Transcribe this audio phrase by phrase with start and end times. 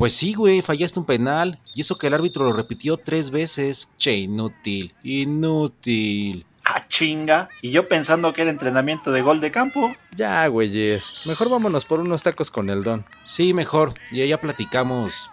[0.00, 1.60] Pues sí, güey, fallaste un penal.
[1.74, 3.90] Y eso que el árbitro lo repitió tres veces.
[3.98, 6.46] Che, inútil, inútil.
[6.64, 7.50] Ah, chinga.
[7.60, 9.94] Y yo pensando que era entrenamiento de gol de campo.
[10.16, 11.12] Ya, güeyes.
[11.26, 13.04] Mejor vámonos por unos tacos con el don.
[13.24, 13.92] Sí, mejor.
[14.10, 15.30] Y ya platicamos.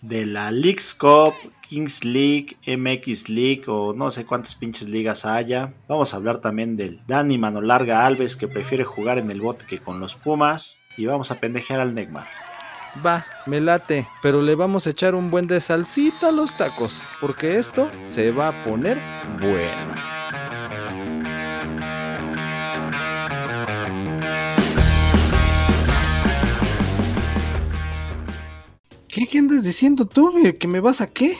[0.00, 1.34] De la Leagues Cup,
[1.68, 5.74] Kings League, MX League o no sé cuántas pinches ligas haya.
[5.88, 9.78] Vamos a hablar también del Dani Manolarga Alves que prefiere jugar en el bote que
[9.78, 10.80] con los Pumas.
[10.96, 12.43] Y vamos a pendejear al Neymar.
[13.02, 17.02] Va, me late, pero le vamos a echar un buen de salsita a los tacos,
[17.20, 18.98] porque esto se va a poner
[19.40, 19.94] bueno.
[29.08, 30.32] ¿Qué, ¿Qué andas diciendo tú?
[30.58, 31.36] ¿Que me vas a qué?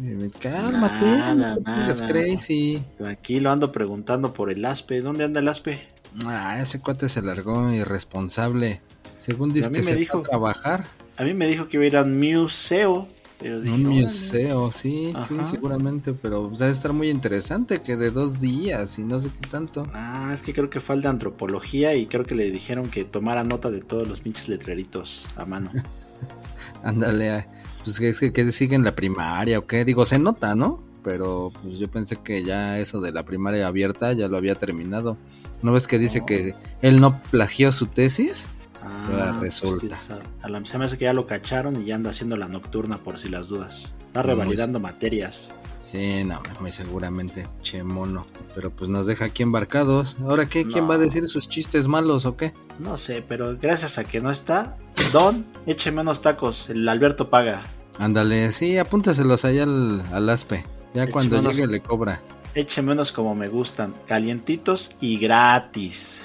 [0.00, 2.82] Eh, Calma tú, Nada, no crazy.
[2.96, 5.00] Tranquilo, ando preguntando por el Aspe.
[5.00, 5.88] ¿Dónde anda el Aspe?
[6.24, 8.80] Ah, ese cuate se largó irresponsable.
[9.28, 10.84] Según dice que me se dijo- fue a trabajar.
[11.16, 13.06] A mí me dijo que iba a ir a un museo.
[13.40, 15.46] Pero dije, Un museo, sí, sí, Ajá.
[15.48, 19.48] seguramente, pero pues, debe estar muy interesante que de dos días y no sé qué
[19.48, 19.84] tanto.
[19.94, 23.04] Ah, es que creo que fue el de antropología y creo que le dijeron que
[23.04, 25.70] tomara nota de todos los pinches letreritos a mano.
[26.82, 27.46] Ándale,
[27.84, 30.82] pues es que, que sigue en la primaria o qué, digo, se nota, ¿no?
[31.04, 35.16] Pero pues yo pensé que ya eso de la primaria abierta ya lo había terminado.
[35.62, 36.26] ¿No ves que dice No.
[36.26, 38.48] que él no plagió su tesis?
[38.82, 39.86] Ah, Ah, resulta.
[39.86, 40.10] pues,
[40.42, 42.98] a la se me hace que ya lo cacharon y ya anda haciendo la nocturna
[42.98, 43.94] por si las dudas.
[44.06, 45.50] Está Muy revalidando materias.
[45.82, 48.26] Sí, no, muy seguramente, che mono.
[48.54, 50.16] Pero pues nos deja aquí embarcados.
[50.22, 50.64] ¿Ahora qué?
[50.64, 50.88] ¿Quién No.
[50.88, 52.52] va a decir sus chistes malos o qué?
[52.78, 54.76] No sé, pero gracias a que no está,
[55.12, 56.68] Don, écheme unos tacos.
[56.68, 57.62] El Alberto paga.
[57.98, 60.64] Ándale, sí, apúntaselos allá al, al aspe.
[60.94, 62.20] Ya cuando llegue le cobra.
[62.54, 66.22] Écheme unos como me gustan, calientitos y gratis.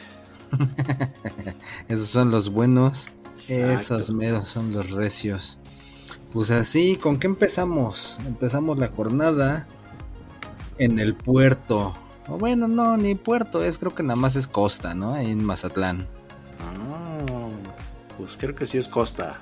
[1.88, 3.10] Esos son los buenos.
[3.36, 3.96] Exacto.
[3.96, 5.60] Esos meros son los recios.
[6.34, 8.18] Pues así, ¿con qué empezamos?
[8.26, 9.68] Empezamos la jornada
[10.78, 11.94] en el puerto.
[12.28, 15.14] O bueno, no, ni puerto, es creo que nada más es costa, ¿no?
[15.14, 16.08] Ahí en Mazatlán.
[16.60, 17.50] Ah,
[18.18, 19.42] pues creo que sí es Costa.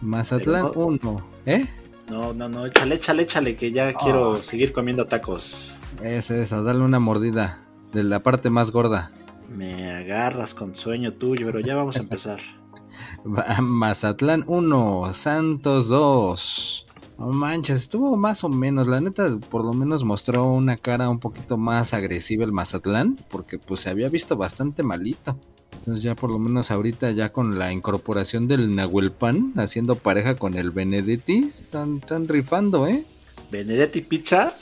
[0.00, 1.66] Mazatlán Pero 1, ¿eh?
[2.10, 5.72] No, no, no, échale, échale, échale, que ya quiero seguir comiendo tacos.
[6.02, 7.60] Es eso, dale una mordida
[7.92, 9.12] de la parte más gorda.
[9.48, 12.40] Me agarras con sueño tuyo, pero ya vamos a empezar.
[13.62, 16.86] Mazatlán 1, Santos 2.
[17.18, 18.86] No manches, estuvo más o menos.
[18.86, 23.58] La neta, por lo menos mostró una cara un poquito más agresiva el Mazatlán, porque
[23.58, 25.38] pues se había visto bastante malito.
[25.72, 30.54] Entonces ya por lo menos ahorita ya con la incorporación del Nahuelpan haciendo pareja con
[30.54, 33.06] el Benedetti, están, están rifando, ¿eh?
[33.50, 34.52] Benedetti Pizza.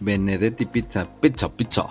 [0.00, 1.86] Benedetti Pizza, pizza, pizza.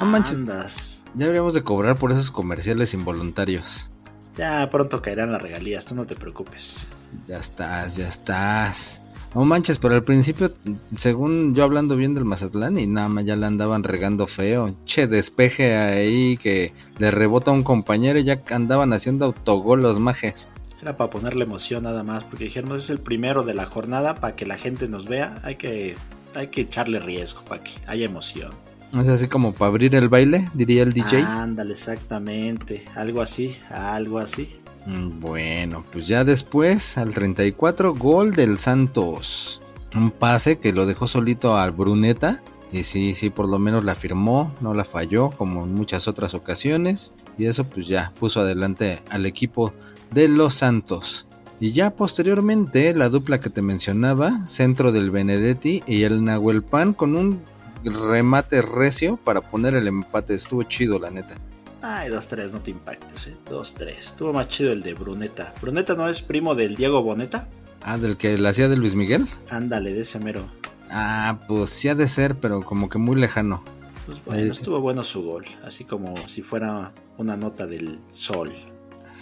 [0.00, 0.36] No manches.
[0.36, 0.99] Andas.
[1.14, 3.90] Ya deberíamos de cobrar por esos comerciales involuntarios.
[4.36, 6.86] Ya pronto caerán las regalías, tú no te preocupes.
[7.26, 9.00] Ya estás, ya estás.
[9.34, 10.52] No manches, pero al principio,
[10.96, 14.74] según yo hablando bien del Mazatlán, y nada más ya le andaban regando feo.
[14.86, 20.00] Che, despeje ahí que le rebota a un compañero y ya andaban haciendo autogol los
[20.00, 20.48] majes.
[20.82, 24.34] Era para ponerle emoción nada más, porque dijeron, es el primero de la jornada, para
[24.34, 25.94] que la gente nos vea, hay que,
[26.34, 28.50] hay que echarle riesgo, para que haya emoción.
[28.92, 31.22] Es así como para abrir el baile, diría el DJ.
[31.22, 34.56] Ándale, exactamente, algo así, algo así.
[34.86, 39.62] Mm, Bueno, pues ya después, al 34, gol del Santos.
[39.94, 42.42] Un pase que lo dejó solito al Bruneta.
[42.72, 46.34] Y sí, sí, por lo menos la firmó, no la falló, como en muchas otras
[46.34, 47.12] ocasiones.
[47.36, 49.72] Y eso pues ya puso adelante al equipo
[50.12, 51.26] de los Santos.
[51.58, 56.94] Y ya posteriormente, la dupla que te mencionaba, centro del Benedetti y el Nahuel Pan
[56.94, 57.42] con un
[57.84, 60.34] remate recio para poner el empate.
[60.34, 61.34] Estuvo chido, la neta.
[61.82, 63.36] Ay, 2-3, no te impactes, eh.
[63.48, 63.88] 2-3.
[63.98, 65.54] Estuvo más chido el de Bruneta.
[65.62, 67.48] ¿Bruneta no es primo del Diego Boneta?
[67.82, 69.26] Ah, del que la hacía de Luis Miguel.
[69.48, 70.42] Ándale, de ese mero.
[70.90, 73.62] Ah, pues sí ha de ser, pero como que muy lejano.
[74.04, 74.50] Pues bueno, Ahí.
[74.50, 78.52] estuvo bueno su gol, así como si fuera una nota del sol.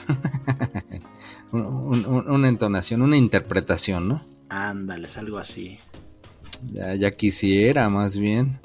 [1.53, 4.23] Un- un- un- una entonación, una interpretación, ¿no?
[4.49, 5.79] Ándales, algo así.
[6.73, 8.59] Ya, quisiera, más bien.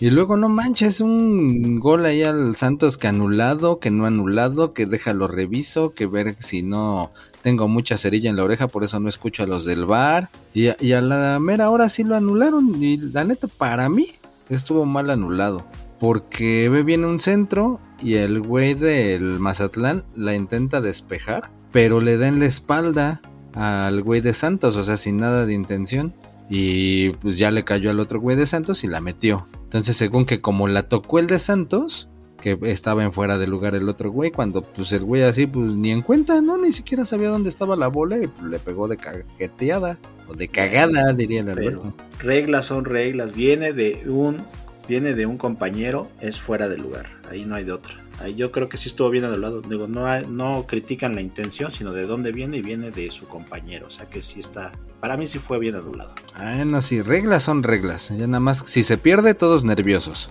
[0.00, 4.84] Y luego, no manches, un gol ahí al Santos que anulado, que no anulado, que
[4.86, 7.10] déjalo reviso, que ver si no
[7.42, 10.28] tengo mucha cerilla en la oreja, por eso no escucho a los del bar.
[10.52, 12.80] Y, a- y a la mera hora sí lo anularon.
[12.82, 14.06] Y la neta, para mí,
[14.50, 15.64] estuvo mal anulado.
[15.98, 22.18] Porque ve bien un centro y el güey del Mazatlán la intenta despejar, pero le
[22.18, 23.20] da en la espalda
[23.54, 26.14] al güey de Santos, o sea, sin nada de intención.
[26.50, 29.46] Y pues ya le cayó al otro güey de Santos y la metió.
[29.64, 32.08] Entonces, según que como la tocó el de Santos,
[32.40, 35.72] que estaba en fuera de lugar el otro güey, cuando pues el güey así, pues
[35.74, 36.56] ni en cuenta, ¿no?
[36.56, 39.98] Ni siquiera sabía dónde estaba la bola y pues, le pegó de cajeteada.
[40.28, 41.94] O de cagada, diría el Alberto.
[42.18, 43.34] reglas son reglas.
[43.34, 44.38] Viene de un
[44.86, 47.06] viene de un compañero, es fuera de lugar.
[47.30, 47.94] Ahí no hay de otra.
[48.20, 49.60] Ahí yo creo que sí estuvo bien anulado.
[49.60, 53.26] Digo, no, hay- no critican la intención, sino de dónde viene y viene de su
[53.26, 53.86] compañero.
[53.86, 54.72] O sea que sí está.
[55.00, 56.12] Para mí sí fue bien anulado.
[56.34, 58.08] Ah, no, sí, reglas son reglas.
[58.10, 60.30] Ya nada más, si se pierde, todos nerviosos.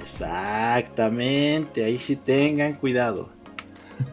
[0.00, 1.84] Exactamente.
[1.84, 3.30] Ahí sí tengan cuidado.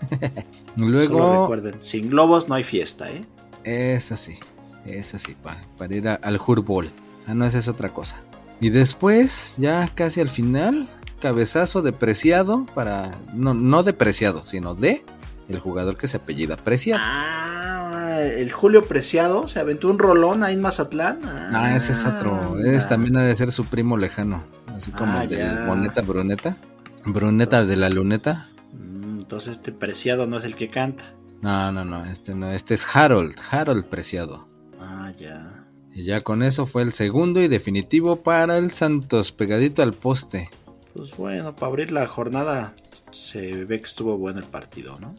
[0.76, 3.22] Y Solo Luego, recuerden, sin globos no hay fiesta, ¿eh?
[3.64, 4.38] Eso sí,
[4.86, 6.88] eso sí, pa- para ir a- al Hurbol.
[7.26, 8.22] Ah, no, esa es otra cosa.
[8.62, 10.88] Y después, ya casi al final,
[11.20, 13.18] cabezazo depreciado para.
[13.34, 15.04] No, no depreciado, sino de
[15.50, 17.02] el jugador que se apellida Preciado.
[17.04, 17.77] Ah,
[18.22, 21.20] el Julio Preciado se aventó un rolón ahí en Mazatlán.
[21.26, 22.58] Ah, ese es otro.
[22.60, 22.90] Es anda.
[22.90, 24.44] también ha de ser su primo lejano.
[24.68, 25.66] Así como Ah, el ya.
[25.68, 26.58] Boneta Bruneta.
[27.06, 28.50] Bruneta de la luneta.
[28.74, 31.06] Mm, Entonces este Preciado no es el que canta.
[31.42, 34.48] No, no, no, este no, este es Harold, Harold Preciado.
[34.80, 35.66] Ah, ya.
[35.94, 40.50] Y ya con eso fue el segundo y definitivo para el Santos, pegadito al poste.
[40.96, 42.74] Pues bueno, para abrir la jornada
[43.12, 45.16] se ve que estuvo bueno el partido, ¿no?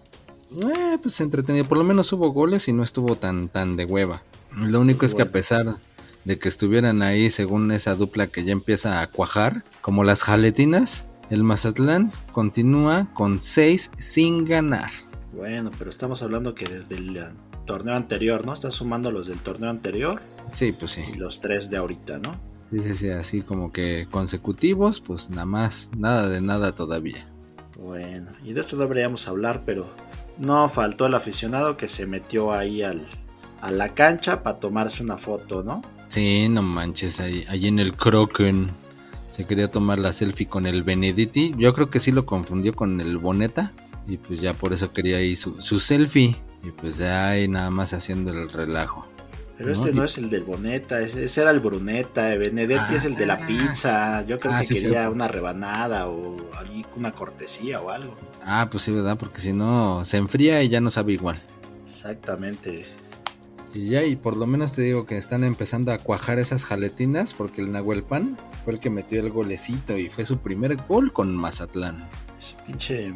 [0.57, 1.65] Eh, pues entretenido.
[1.67, 4.23] Por lo menos hubo goles y no estuvo tan, tan de hueva.
[4.57, 5.77] Lo único es que a pesar
[6.25, 11.07] de que estuvieran ahí, según esa dupla que ya empieza a cuajar, como las jaletinas,
[11.31, 14.91] el Mazatlán continúa con 6 sin ganar.
[15.35, 17.19] Bueno, pero estamos hablando que desde el
[17.67, 18.55] torneo anterior, ¿no?
[18.55, 20.21] Estás sumando los del torneo anterior
[20.55, 21.03] Sí, pues sí.
[21.13, 22.33] y los tres de ahorita, ¿no?
[22.71, 27.27] Sí, sí, sí, así como que consecutivos, pues nada más, nada de nada todavía.
[27.79, 29.89] Bueno, y de esto deberíamos hablar, pero
[30.39, 33.07] no faltó el aficionado que se metió ahí al,
[33.61, 35.83] a la cancha para tomarse una foto, ¿no?
[36.09, 38.69] Sí, no manches, ahí, ahí en el Kroken.
[39.37, 41.55] Se quería tomar la selfie con el Benedetti.
[41.57, 43.73] Yo creo que sí lo confundió con el Boneta.
[44.07, 46.37] Y pues ya por eso quería ahí su, su selfie.
[46.65, 49.07] Y pues ya ahí nada más haciendo el relajo.
[49.59, 52.95] Pero No, este no es el del Boneta, ese, ese era el Bruneta, eh, Benedetti
[52.95, 54.25] Ah, es el de la pizza.
[54.25, 56.37] Yo creo ah, que sí, quería una rebanada o
[56.95, 58.17] una cortesía o algo.
[58.45, 59.19] Ah, pues sí, ¿verdad?
[59.19, 61.41] Porque si no, se enfría y ya no sabe igual.
[61.85, 62.87] Exactamente.
[63.75, 67.35] Y ya, y por lo menos te digo que están empezando a cuajar esas jaletinas.
[67.35, 69.99] Porque el Nahuel Pan fue el que metió el golecito.
[69.99, 72.09] Y fue su primer gol con Mazatlán.
[72.41, 73.13] Ese pinche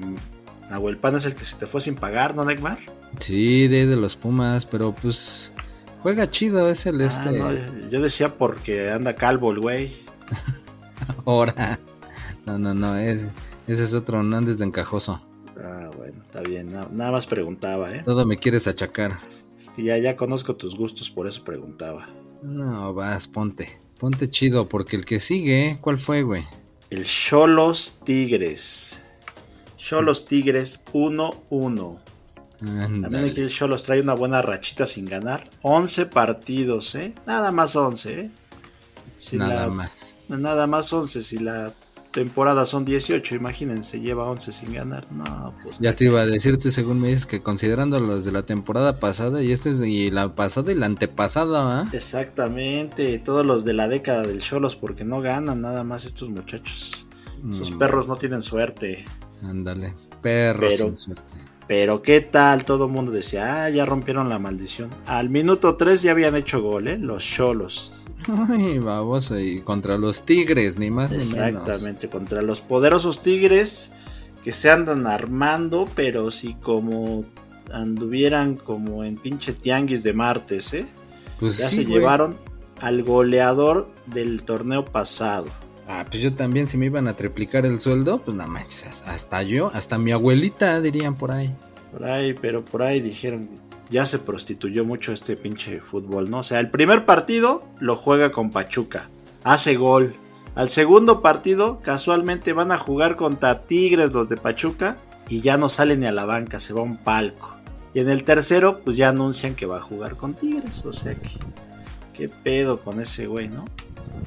[0.70, 2.78] Nahuel Pan es el que se te fue sin pagar, ¿no, Neymar?
[3.20, 5.52] Sí, de, de los Pumas, pero pues
[6.02, 7.38] juega chido, es el Ah, este.
[7.38, 9.92] no, yo decía porque anda calvo el güey.
[11.26, 11.78] Ahora.
[12.46, 13.20] No, no, no, es,
[13.68, 15.20] ese es otro, no andes de encajoso.
[15.62, 16.72] Ah, bueno, está bien.
[16.72, 18.02] na- nada más preguntaba, ¿eh?
[18.04, 19.12] Todo me quieres achacar.
[19.60, 22.08] Es que ya, ya conozco tus gustos, por eso preguntaba.
[22.42, 23.78] No, vas, ponte.
[23.98, 26.42] Ponte chido, porque el que sigue, ¿cuál fue, güey?
[26.90, 29.00] El Cholos Tigres.
[29.76, 31.98] Cholos Tigres 1-1.
[32.64, 35.42] También aquí el Cholos trae una buena rachita sin ganar.
[35.62, 37.14] 11 partidos, ¿eh?
[37.26, 38.30] Nada más 11, ¿eh?
[39.18, 39.90] Si Nada la- más.
[40.28, 41.22] Nada más 11.
[41.22, 41.72] Si la
[42.12, 45.10] temporada son 18, imagínense, lleva 11 sin ganar.
[45.10, 45.78] No, pues.
[45.78, 49.00] Ya te iba a decir, tú según me dices que considerando los de la temporada
[49.00, 51.84] pasada y este es y la pasada y la antepasada, ¿ah?
[51.92, 57.06] Exactamente, todos los de la década del Cholos, porque no ganan nada más estos muchachos.
[57.50, 59.04] Sus Mm, perros no tienen suerte.
[59.42, 61.22] Ándale, perros Pero- sin suerte.
[61.74, 64.90] Pero qué tal, todo el mundo decía, ah, ya rompieron la maldición.
[65.06, 66.98] Al minuto 3 ya habían hecho gol, ¿eh?
[66.98, 68.04] Los Cholos.
[68.50, 71.32] Ay, baboso, y contra los tigres, ni más ni menos.
[71.34, 73.90] Exactamente, contra los poderosos Tigres
[74.44, 77.24] que se andan armando, pero si como
[77.72, 80.86] anduvieran como en pinche tianguis de martes, ¿eh?
[81.40, 81.94] Pues Ya sí, se güey.
[81.94, 82.36] llevaron
[82.82, 85.46] al goleador del torneo pasado.
[85.94, 89.42] Ah, pues yo también, si me iban a triplicar el sueldo, pues nada manches, hasta
[89.42, 91.54] yo, hasta mi abuelita dirían por ahí.
[91.92, 93.50] Por ahí, pero por ahí dijeron,
[93.90, 96.38] ya se prostituyó mucho este pinche fútbol, ¿no?
[96.38, 99.10] O sea, el primer partido lo juega con Pachuca,
[99.44, 100.14] hace gol.
[100.54, 104.96] Al segundo partido, casualmente van a jugar contra Tigres los de Pachuca
[105.28, 107.54] y ya no sale ni a la banca, se va a un palco.
[107.92, 110.86] Y en el tercero, pues ya anuncian que va a jugar con Tigres.
[110.86, 111.28] O sea que,
[112.14, 113.66] qué pedo con ese güey, ¿no?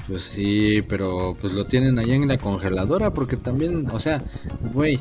[0.08, 4.24] Pues sí, pero pues lo tienen allá en la congeladora porque también, o sea,
[4.74, 5.00] güey,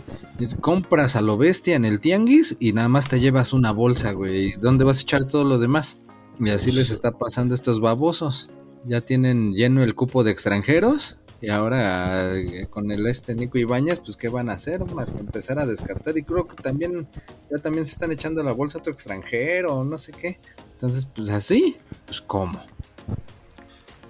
[0.61, 4.53] compras a lo bestia en el tianguis y nada más te llevas una bolsa, güey.
[4.61, 5.99] ¿Dónde vas a echar todo lo demás?
[6.41, 8.51] Y así les está pasando a estos babosos.
[8.87, 14.01] Ya tienen lleno el cupo de extranjeros y ahora eh, con el este Nico Ibáñez,
[14.01, 16.17] pues qué van a hacer más que empezar a descartar.
[16.17, 17.07] Y creo que también
[17.51, 20.39] ya también se están echando la bolsa a otro extranjero no sé qué.
[20.73, 21.77] Entonces, pues así,
[22.07, 22.61] pues cómo.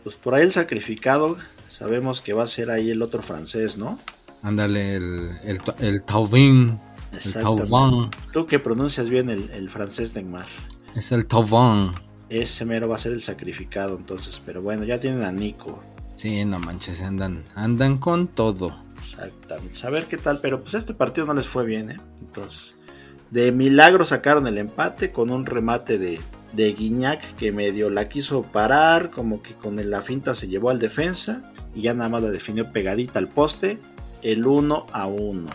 [0.04, 1.36] Pues por ahí el sacrificado,
[1.68, 3.98] sabemos que va a ser ahí el otro francés, ¿no?
[4.42, 6.78] Ándale, el, el, el Tauvin.
[7.12, 8.10] El.
[8.32, 10.46] Tú que pronuncias bien el, el francés, Neymar.
[10.94, 11.92] Es el Tauvin.
[12.28, 14.42] Ese mero va a ser el sacrificado entonces.
[14.44, 15.82] Pero bueno, ya tienen a Nico.
[16.14, 18.76] Sí, no manches, andan, andan con todo.
[18.98, 19.86] Exactamente.
[19.86, 22.00] A ver qué tal, pero pues este partido no les fue bien, ¿eh?
[22.20, 22.74] Entonces,
[23.30, 26.20] de milagro sacaron el empate con un remate de,
[26.54, 30.78] de Guiñac que medio la quiso parar, como que con la finta se llevó al
[30.78, 33.78] defensa y ya nada más la definió pegadita al poste,
[34.22, 35.50] el 1 a 1.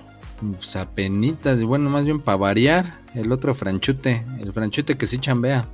[0.55, 5.67] Pues apenitas, bueno, más bien para variar, el otro franchute, el franchute que sí chambea.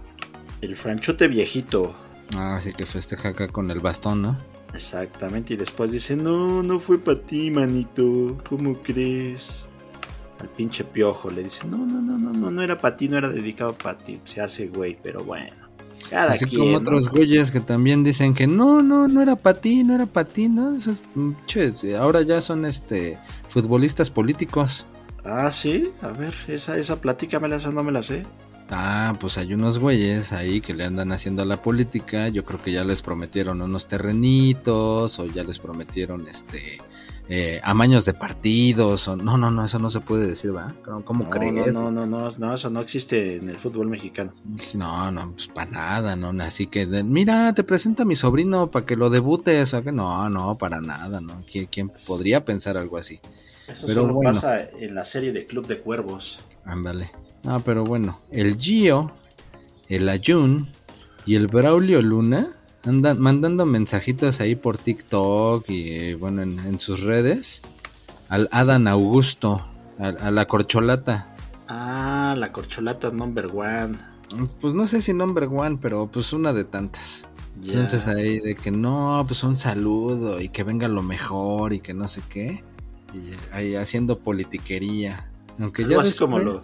[0.61, 1.95] El franchute viejito.
[2.35, 4.37] Ah, sí que festeja acá con el bastón, ¿no?
[4.73, 9.65] Exactamente, y después dice, no, no fue para ti, manito, ¿cómo crees?
[10.39, 13.17] Al pinche piojo le dice, no, no, no, no, no, no era para ti, no
[13.17, 14.19] era dedicado para ti.
[14.25, 15.55] Se hace güey, pero bueno.
[16.09, 16.77] Cada Así quien, como ¿no?
[16.79, 20.27] otros güeyes que también dicen que no, no, no era para ti, no era para
[20.27, 20.75] ti, ¿no?
[20.75, 21.01] Esos
[21.47, 23.17] ches, ahora ya son este
[23.49, 24.85] futbolistas políticos.
[25.23, 28.25] Ah, sí, a ver, esa, esa platícamela, esa no me la sé.
[28.69, 32.29] Ah, pues hay unos güeyes ahí que le andan haciendo a la política.
[32.29, 36.79] Yo creo que ya les prometieron unos terrenitos o ya les prometieron este
[37.27, 39.07] eh, amaños de partidos.
[39.07, 39.15] O...
[39.15, 40.73] No, no, no, eso no se puede decir, ¿va?
[40.83, 41.73] ¿Cómo, no, crees?
[41.73, 44.33] No, no, no, no, eso no existe en el fútbol mexicano.
[44.73, 46.31] No, no, pues para nada, ¿no?
[46.43, 49.73] Así que, mira, te presento a mi sobrino para que lo debutes.
[49.73, 51.41] O que no, no, para nada, ¿no?
[51.51, 53.19] ¿Quién, quién podría pensar algo así?
[53.67, 54.33] Eso Pero solo bueno.
[54.33, 56.39] pasa en la serie de Club de Cuervos.
[56.65, 57.11] Ándale.
[57.43, 59.11] No, pero bueno, el Gio,
[59.87, 60.67] el Ayun
[61.25, 62.55] y el Braulio Luna
[62.85, 67.61] andan mandando mensajitos ahí por TikTok y eh, bueno, en, en sus redes
[68.29, 69.65] al Adán Augusto,
[69.99, 71.35] a, a la corcholata.
[71.67, 73.97] Ah, la corcholata number one.
[74.61, 77.27] Pues no sé si number one, pero pues una de tantas.
[77.63, 81.93] Entonces ahí de que no, pues un saludo y que venga lo mejor y que
[81.93, 82.63] no sé qué.
[83.13, 85.29] Y ahí haciendo politiquería.
[85.59, 86.61] Aunque algo, ya así como lo,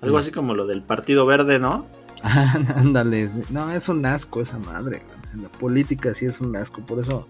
[0.00, 1.86] algo así como lo del Partido Verde, ¿no?
[2.22, 5.02] Ándale, no, es un asco esa madre.
[5.34, 7.26] La política sí es un asco, por eso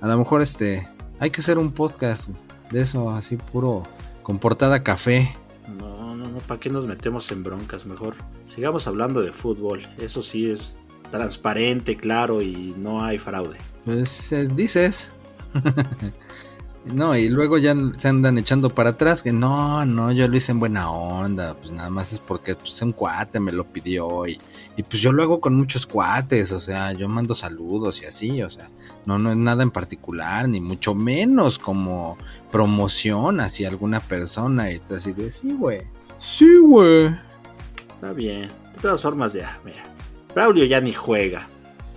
[0.00, 0.88] a lo mejor este
[1.18, 2.30] hay que hacer un podcast
[2.70, 3.84] de eso así puro
[4.22, 5.34] con portada café.
[5.78, 7.86] No, no, no, ¿para qué nos metemos en broncas?
[7.86, 8.14] Mejor
[8.48, 9.82] sigamos hablando de fútbol.
[9.98, 10.76] Eso sí es
[11.10, 13.58] transparente, claro y no hay fraude.
[13.84, 15.10] Pues eh, dices.
[16.92, 20.52] no, y luego ya se andan echando para atrás que no, no, yo lo hice
[20.52, 24.38] en buena onda, pues nada más es porque pues, un cuate me lo pidió y,
[24.76, 28.42] y pues yo lo hago con muchos cuates, o sea, yo mando saludos y así,
[28.42, 28.70] o sea,
[29.04, 32.16] no, no es nada en particular, ni mucho menos como
[32.52, 35.82] promoción hacia alguna persona y tú así de, sí, güey,
[36.18, 37.14] sí, güey.
[37.94, 38.50] Está bien.
[38.74, 39.82] De todas formas, ya, mira.
[40.34, 41.48] Braulio ya ni juega.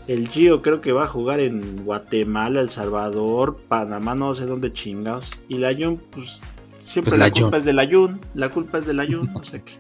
[0.10, 4.74] El Gio creo que va a jugar en Guatemala, El Salvador, Panamá, no sé dónde
[4.74, 5.34] chingados.
[5.48, 6.42] Y la Jun, pues
[6.80, 8.20] siempre Pues la, la culpa es de la Jun.
[8.34, 9.74] La culpa es de la Jun, o sea que.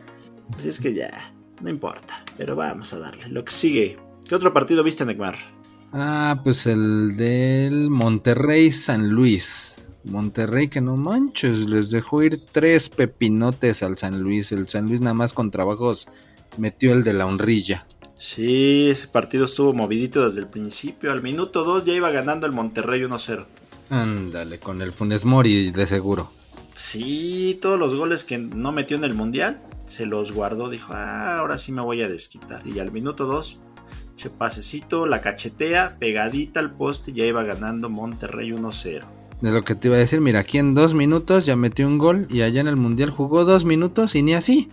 [0.55, 1.33] Así es que ya,
[1.63, 2.23] no importa.
[2.37, 3.27] Pero vamos a darle.
[3.29, 3.97] Lo que sigue.
[4.27, 5.35] ¿Qué otro partido viste, Neymar?
[5.93, 9.81] Ah, pues el del Monterrey San Luis.
[10.03, 14.51] Monterrey que no manches, les dejó ir tres pepinotes al San Luis.
[14.51, 16.07] El San Luis nada más con trabajos
[16.59, 17.87] metió el de la honrilla.
[18.19, 21.11] Sí, ese partido estuvo movidito desde el principio.
[21.11, 23.45] Al minuto 2 ya iba ganando el Monterrey 1-0.
[23.89, 26.29] Ándale, con el Funes Mori de seguro.
[26.75, 30.69] Sí, todos los goles que no metió en el Mundial se los guardó.
[30.69, 32.61] Dijo, ah, ahora sí me voy a desquitar.
[32.67, 33.57] Y al minuto 2,
[34.17, 39.01] che pasecito, la cachetea, pegadita al poste, ya iba ganando Monterrey 1-0.
[39.41, 41.97] De lo que te iba a decir, mira, aquí en dos minutos ya metió un
[41.97, 44.67] gol y allá en el Mundial jugó dos minutos y ni así.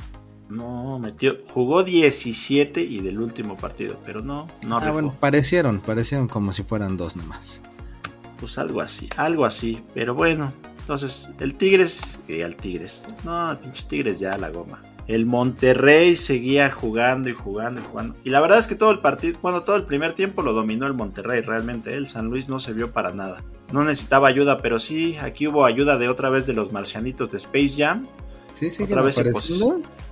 [0.49, 6.29] No, metió, jugó 17 y del último partido, pero no, no Ah, bueno, parecieron, parecieron
[6.29, 7.63] como si fueran dos nomás.
[8.39, 9.83] Pues algo así, algo así.
[9.95, 13.05] Pero bueno, entonces el Tigres, eh, al Tigres.
[13.25, 14.83] No, pinches Tigres ya la goma.
[15.09, 18.17] El Monterrey seguía jugando y jugando y jugando.
[18.25, 20.87] Y la verdad es que todo el partido, bueno, todo el primer tiempo lo dominó
[20.87, 21.95] el Monterrey realmente.
[21.95, 23.43] El San Luis no se vio para nada.
[23.73, 27.37] No necesitaba ayuda, pero sí, aquí hubo ayuda de otra vez de los marcianitos de
[27.37, 28.09] Space Jam.
[28.57, 29.33] Sí, sí, Otra vez se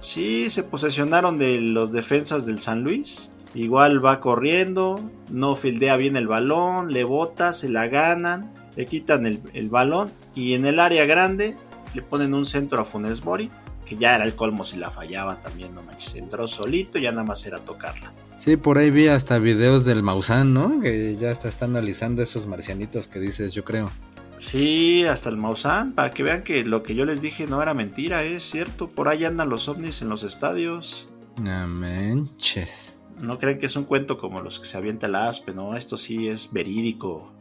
[0.03, 3.31] Sí, se posesionaron de los defensas del San Luis.
[3.55, 9.25] Igual va corriendo, no fildea bien el balón, le bota, se la ganan, le quitan
[9.25, 11.57] el, el balón y en el área grande
[11.95, 13.51] le ponen un centro a Funes Mori,
[13.87, 16.15] que ya era el colmo si la fallaba también, no manches.
[16.17, 18.13] Entró solito, ya nada más era tocarla.
[18.39, 20.81] Sí, por ahí vi hasta videos del Maussan, ¿no?
[20.83, 23.91] Que ya está, está analizando esos marcianitos que dices, yo creo.
[24.39, 27.75] Sí, hasta el Maussan, para que vean que lo que yo les dije no era
[27.75, 28.89] mentira, es cierto.
[28.89, 31.09] Por ahí andan los ovnis en los estadios.
[31.41, 32.99] No manches.
[33.19, 35.77] No creen que es un cuento como los que se avienta el aspe, ¿no?
[35.77, 37.33] Esto sí es verídico.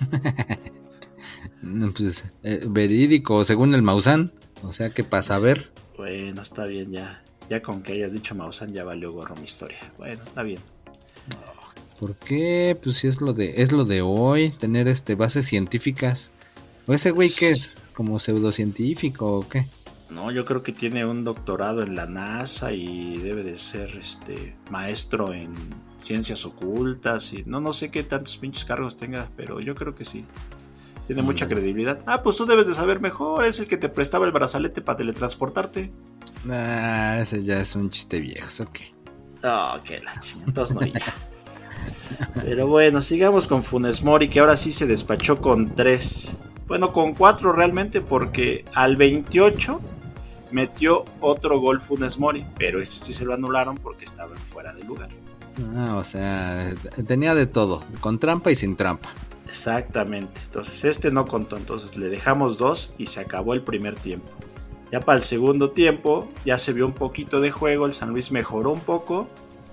[1.96, 4.32] pues, eh, verídico, según el Maussan.
[4.62, 5.70] O sea que pasa a ver.
[5.96, 7.22] Bueno, está bien ya.
[7.48, 9.78] Ya con que hayas dicho Maussan ya valió gorro mi historia.
[9.98, 10.60] Bueno, está bien.
[12.04, 12.78] ¿Por qué?
[12.82, 16.30] Pues sí es lo de es lo de hoy tener este bases científicas.
[16.86, 17.76] ¿O ese güey qué es?
[17.94, 19.68] ¿Como pseudocientífico o qué?
[20.10, 24.54] No, yo creo que tiene un doctorado en la NASA y debe de ser este
[24.70, 25.54] maestro en
[25.96, 30.04] ciencias ocultas y no no sé qué tantos pinches cargos tenga, pero yo creo que
[30.04, 30.26] sí.
[31.06, 32.00] Tiene mucha credibilidad.
[32.04, 34.98] Ah, pues tú debes de saber mejor, es el que te prestaba el brazalete para
[34.98, 35.90] teletransportarte.
[36.50, 38.92] Ah, ese ya es un chiste viejo, ¿o qué?
[39.42, 40.48] Oh, qué la chingada.
[40.48, 41.14] Entonces no ya.
[42.42, 46.36] Pero bueno, sigamos con Funes Mori, que ahora sí se despachó con 3.
[46.66, 49.80] Bueno, con 4 realmente, porque al 28
[50.50, 54.84] metió otro gol Funes Mori, pero esto sí se lo anularon porque estaba fuera de
[54.84, 55.08] lugar.
[55.76, 56.74] Ah, o sea,
[57.06, 59.08] tenía de todo, con trampa y sin trampa.
[59.46, 64.28] Exactamente, entonces este no contó, entonces le dejamos dos y se acabó el primer tiempo.
[64.90, 68.32] Ya para el segundo tiempo ya se vio un poquito de juego, el San Luis
[68.32, 69.28] mejoró un poco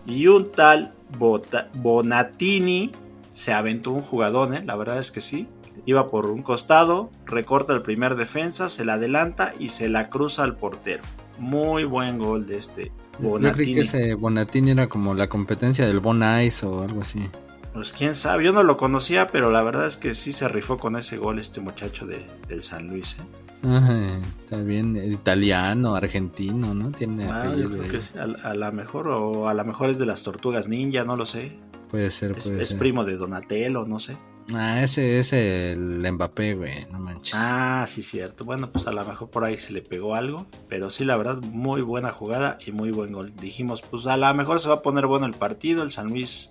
[0.06, 2.92] y un tal Bonatini
[3.34, 4.64] se aventó un jugadón, ¿eh?
[4.66, 5.48] la verdad es que sí.
[5.86, 10.44] Iba por un costado, recorta el primer defensa, se la adelanta y se la cruza
[10.44, 11.02] al portero.
[11.40, 13.50] Muy buen gol de este Bonatini.
[13.50, 17.30] Yo creí que ese Bonatini era como la competencia del Bon Ice o algo así.
[17.74, 20.78] Pues quién sabe, yo no lo conocía, pero la verdad es que sí se rifó
[20.78, 23.18] con ese gol este muchacho de, del San Luis.
[23.18, 23.51] ¿eh?
[23.64, 26.92] Está bien, italiano, argentino, ¿no?
[26.92, 31.16] Tiene ah, a, lo mejor, o a lo mejor es de las tortugas ninja, no
[31.16, 31.58] lo sé.
[31.90, 34.18] Puede ser, es, puede es primo de Donatello, no sé.
[34.54, 37.34] Ah, ese es el Mbappé, güey, no manches.
[37.36, 38.44] Ah, sí, cierto.
[38.44, 40.48] Bueno, pues a lo mejor por ahí se le pegó algo.
[40.68, 43.34] Pero sí, la verdad, muy buena jugada y muy buen gol.
[43.40, 45.84] Dijimos, pues a lo mejor se va a poner bueno el partido.
[45.84, 46.50] El San Luis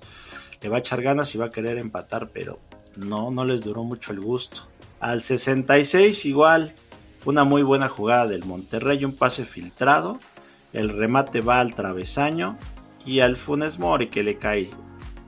[0.62, 2.59] le va a echar ganas y va a querer empatar, pero
[2.96, 4.62] no, no les duró mucho el gusto.
[5.01, 6.75] Al 66 igual,
[7.24, 10.18] una muy buena jugada del Monterrey, un pase filtrado,
[10.72, 12.59] el remate va al travesaño
[13.04, 14.70] y al Funes Mori que le cae,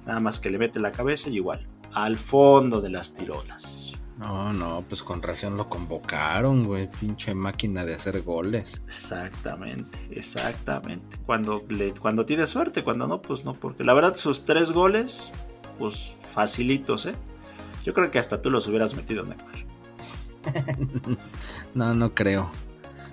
[0.07, 3.93] nada más que le mete la cabeza y igual, al fondo de las tirolas.
[4.19, 6.89] No, no, pues con razón lo convocaron, güey.
[7.01, 8.81] Pinche máquina de hacer goles.
[8.87, 11.17] Exactamente, exactamente.
[11.27, 13.55] Cuando, le, cuando tiene suerte, cuando no, pues no.
[13.55, 15.33] Porque la verdad, sus tres goles,
[15.79, 17.15] pues facilitos, ¿eh?
[17.85, 19.72] Yo creo que hasta tú los hubieras metido, Neymar.
[21.75, 22.51] no, no creo.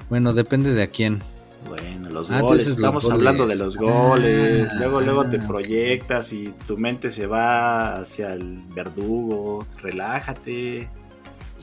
[0.10, 1.24] Bueno, depende de a quién.
[1.68, 4.70] Bueno, los ah, goles, estamos hablando de los goles.
[4.72, 4.76] Ah.
[4.78, 9.66] luego, luego te proyectas y tu mente se va hacia el verdugo.
[9.82, 10.90] Relájate.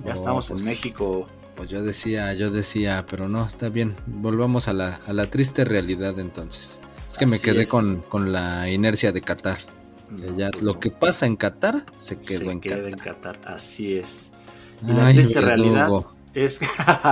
[0.05, 1.27] Ya estamos en pues, México.
[1.57, 3.95] Pues yo decía, yo decía, pero no, está bien.
[4.07, 6.79] Volvamos a la, a la triste realidad entonces.
[7.09, 9.59] Es que me quedé Con, con, la inercia de Qatar.
[10.37, 12.85] ya pues lo que pasa en Qatar se quedó en Qatar.
[12.85, 13.41] en Qatar.
[13.47, 14.31] Así es.
[14.83, 15.91] Y la triste realidad
[16.35, 16.61] es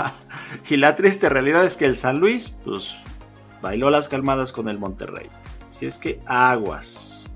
[0.70, 2.96] y la triste realidad es que el San Luis, pues,
[3.62, 5.28] bailó las calmadas con el Monterrey.
[5.70, 7.30] Si es que aguas.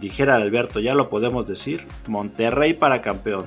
[0.00, 1.86] Dijera Alberto, ya lo podemos decir.
[2.06, 3.46] Monterrey para campeón.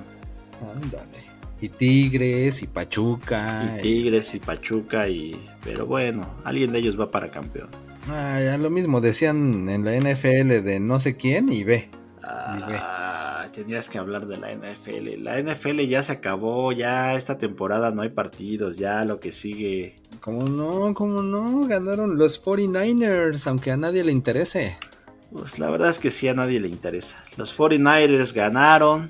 [1.59, 3.77] Y Tigres y Pachuca.
[3.77, 5.47] Y Tigres y Pachuca y...
[5.63, 7.69] Pero bueno, alguien de ellos va para campeón.
[8.09, 11.89] Ah, ya lo mismo decían en la NFL de no sé quién y ve.
[12.23, 15.23] Ah, tenías que hablar de la NFL.
[15.23, 19.95] La NFL ya se acabó, ya esta temporada no hay partidos, ya lo que sigue.
[20.19, 20.93] ¿Cómo no?
[20.93, 21.67] ¿Cómo no?
[21.67, 24.77] Ganaron los 49ers, aunque a nadie le interese.
[25.31, 27.23] Pues la verdad es que sí a nadie le interesa.
[27.37, 29.09] Los 49ers ganaron,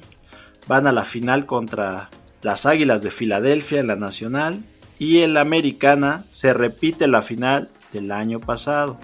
[0.68, 2.10] van a la final contra
[2.42, 4.64] las Águilas de Filadelfia en la Nacional
[5.00, 9.00] y en la Americana se repite la final del año pasado.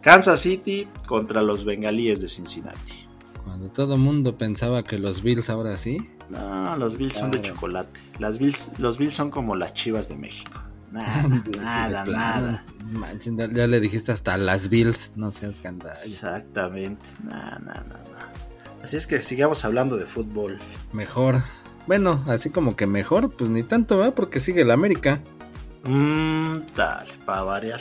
[0.00, 3.03] Kansas City contra los Bengalíes de Cincinnati.
[3.44, 5.98] Cuando todo el mundo pensaba que los Bills ahora sí.
[6.30, 8.00] No, los Bills son de chocolate.
[8.18, 10.60] Las Bills, los Bills son como las chivas de México.
[10.90, 12.64] Nada, nada, nada.
[13.52, 16.00] ya le dijiste hasta las Bills, no seas gandalla.
[16.04, 18.32] Exactamente, nada, nada, nada.
[18.82, 20.58] Así es que sigamos hablando de fútbol.
[20.92, 21.42] Mejor.
[21.86, 24.14] Bueno, así como que mejor, pues ni tanto, ¿verdad?
[24.14, 25.20] Porque sigue el América.
[25.84, 27.80] Mmm, dale, para variar.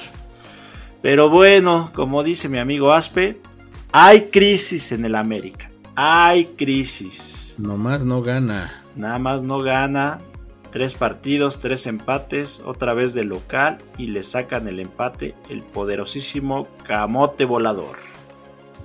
[1.01, 3.41] Pero bueno, como dice mi amigo Aspe,
[3.95, 5.69] hay crisis en el América.
[5.95, 7.53] Hay crisis.
[7.59, 8.83] Nomás no gana.
[8.95, 10.19] Nada más no gana.
[10.71, 16.67] Tres partidos, tres empates, otra vez de local y le sacan el empate el poderosísimo
[16.87, 17.97] Camote Volador.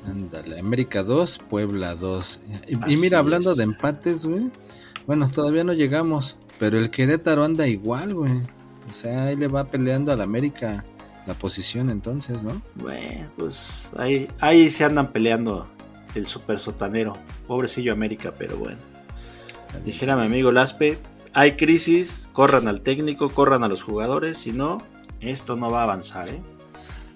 [0.05, 2.41] Ándale, América 2, Puebla 2.
[2.67, 3.57] Y, y mira, hablando es.
[3.57, 4.51] de empates, güey.
[5.07, 8.43] Bueno, todavía no llegamos, pero el Querétaro anda igual, güey.
[8.91, 10.85] O sea, ahí le va peleando al América
[11.29, 12.63] la posición entonces, ¿no?
[12.75, 15.69] Bueno, pues ahí, ahí se andan peleando
[16.15, 17.19] el super sotanero.
[17.47, 18.79] Pobrecillo América, pero bueno.
[19.85, 20.99] Dijera mi amigo Laspe,
[21.35, 24.79] hay crisis, corran al técnico, corran a los jugadores, si no,
[25.21, 26.41] esto no va a avanzar, ¿eh?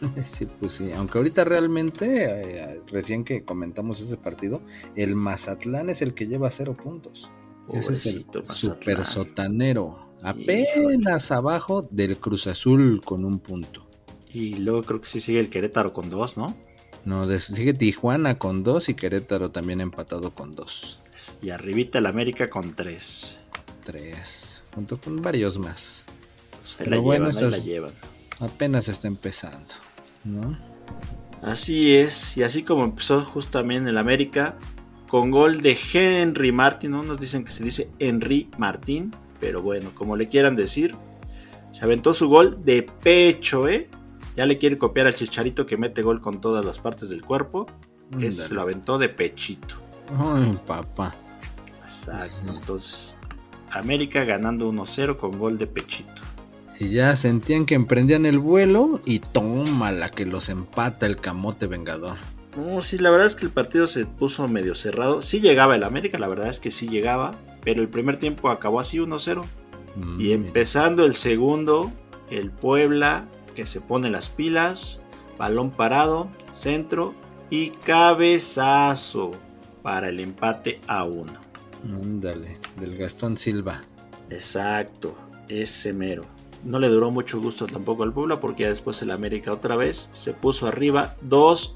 [0.26, 0.90] Sí, pues sí.
[0.94, 4.60] Aunque ahorita realmente, eh, recién que comentamos ese partido,
[4.94, 7.30] el Mazatlán es el que lleva cero puntos.
[7.72, 10.10] Ese es el super sotanero.
[10.18, 10.96] Híjole.
[10.96, 13.91] Apenas abajo del Cruz Azul con un punto.
[14.32, 16.56] Y luego creo que sí sigue el Querétaro con dos, ¿no?
[17.04, 20.98] No, sigue Tijuana con dos y Querétaro también empatado con dos.
[21.42, 23.36] Y arribita el América con tres.
[23.84, 24.62] Tres.
[24.74, 26.04] Junto con varios más.
[26.60, 27.92] Pues ahí Pero la bueno, llevan, ahí esto la llevan.
[28.38, 29.74] Apenas está empezando.
[30.24, 30.56] ¿No?
[31.42, 34.56] Así es, y así como empezó justo también el América,
[35.08, 37.02] con gol de Henry Martin, ¿no?
[37.02, 40.94] Nos dicen que se dice Henry Martín, pero bueno, como le quieran decir,
[41.72, 43.88] se aventó su gol de pecho, ¿eh?
[44.36, 47.66] Ya le quiere copiar al Chicharito que mete gol con todas las partes del cuerpo.
[48.20, 48.54] Es, Ándale.
[48.54, 49.76] lo aventó de pechito.
[50.18, 51.14] Ay, papá.
[51.84, 53.16] Exacto, entonces
[53.70, 56.10] América ganando 1-0 con gol de pechito.
[56.78, 61.66] Y ya sentían que emprendían el vuelo y toma la que los empata el camote
[61.66, 62.16] vengador.
[62.56, 65.22] No, sí, la verdad es que el partido se puso medio cerrado.
[65.22, 68.80] Sí llegaba el América, la verdad es que sí llegaba, pero el primer tiempo acabó
[68.80, 69.42] así 1-0.
[69.96, 70.34] Mm, Y mira.
[70.34, 71.90] empezando el segundo,
[72.30, 75.00] el Puebla que se pone las pilas,
[75.38, 77.14] balón parado, centro
[77.50, 79.32] y cabezazo
[79.82, 81.34] para el empate a uno.
[81.84, 83.80] Ándale, del Gastón Silva.
[84.30, 85.16] Exacto,
[85.48, 86.22] ese mero.
[86.64, 90.08] No le duró mucho gusto tampoco al Puebla porque ya después el América otra vez
[90.12, 91.74] se puso arriba 2-1.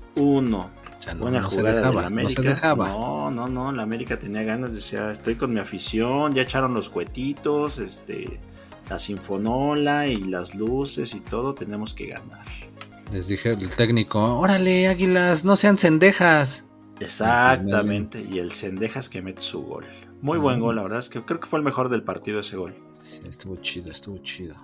[0.54, 2.42] O sea, no, Buena no jugada dejaba, del no América.
[2.42, 2.88] se dejaba.
[2.88, 6.88] No, no, no, la América tenía ganas, decía, estoy con mi afición, ya echaron los
[6.88, 8.38] cuetitos, este,
[8.88, 12.44] la sinfonola y las luces y todo, tenemos que ganar.
[13.12, 16.64] Les dije el técnico, órale, águilas, no sean cendejas.
[16.98, 19.84] Exactamente, y el Cendejas que mete su gol.
[20.22, 20.60] Muy buen Ah.
[20.60, 22.74] gol, la verdad es que creo que fue el mejor del partido ese gol.
[23.02, 24.54] Sí, estuvo chido, estuvo chido.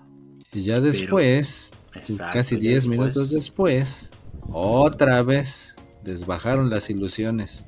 [0.52, 4.10] Y ya después, Exacto, casi ya 10 después- minutos después,
[4.50, 7.64] otra vez desbajaron las ilusiones.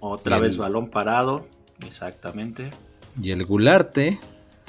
[0.00, 1.46] Otra vez balón parado,
[1.86, 2.70] exactamente.
[3.22, 4.18] Y el Gularte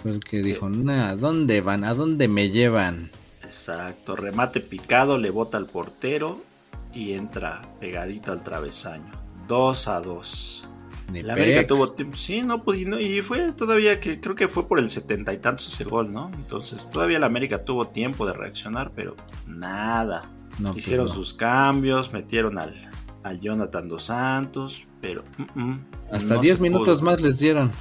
[0.04, 1.84] fue el que dijo, "Nah, ¿a dónde van?
[1.84, 3.10] ¿A dónde me llevan?
[3.44, 6.42] Exacto, remate picado, le bota al portero
[6.94, 9.12] y entra pegadito al travesaño.
[9.48, 10.68] 2 a 2.
[11.12, 11.68] Ni La América pex".
[11.68, 12.18] tuvo tiempo.
[12.18, 13.00] Sí, no pudimos.
[13.02, 16.30] Y fue todavía que creo que fue por el setenta y tantos ese gol, ¿no?
[16.36, 19.16] Entonces todavía la América tuvo tiempo de reaccionar, pero
[19.48, 20.30] nada.
[20.60, 21.12] No, pues Hicieron no.
[21.14, 22.74] sus cambios, metieron al,
[23.24, 25.24] al Jonathan dos Santos, pero.
[25.38, 27.72] mm, mm, Hasta no 10 se minutos más les dieron.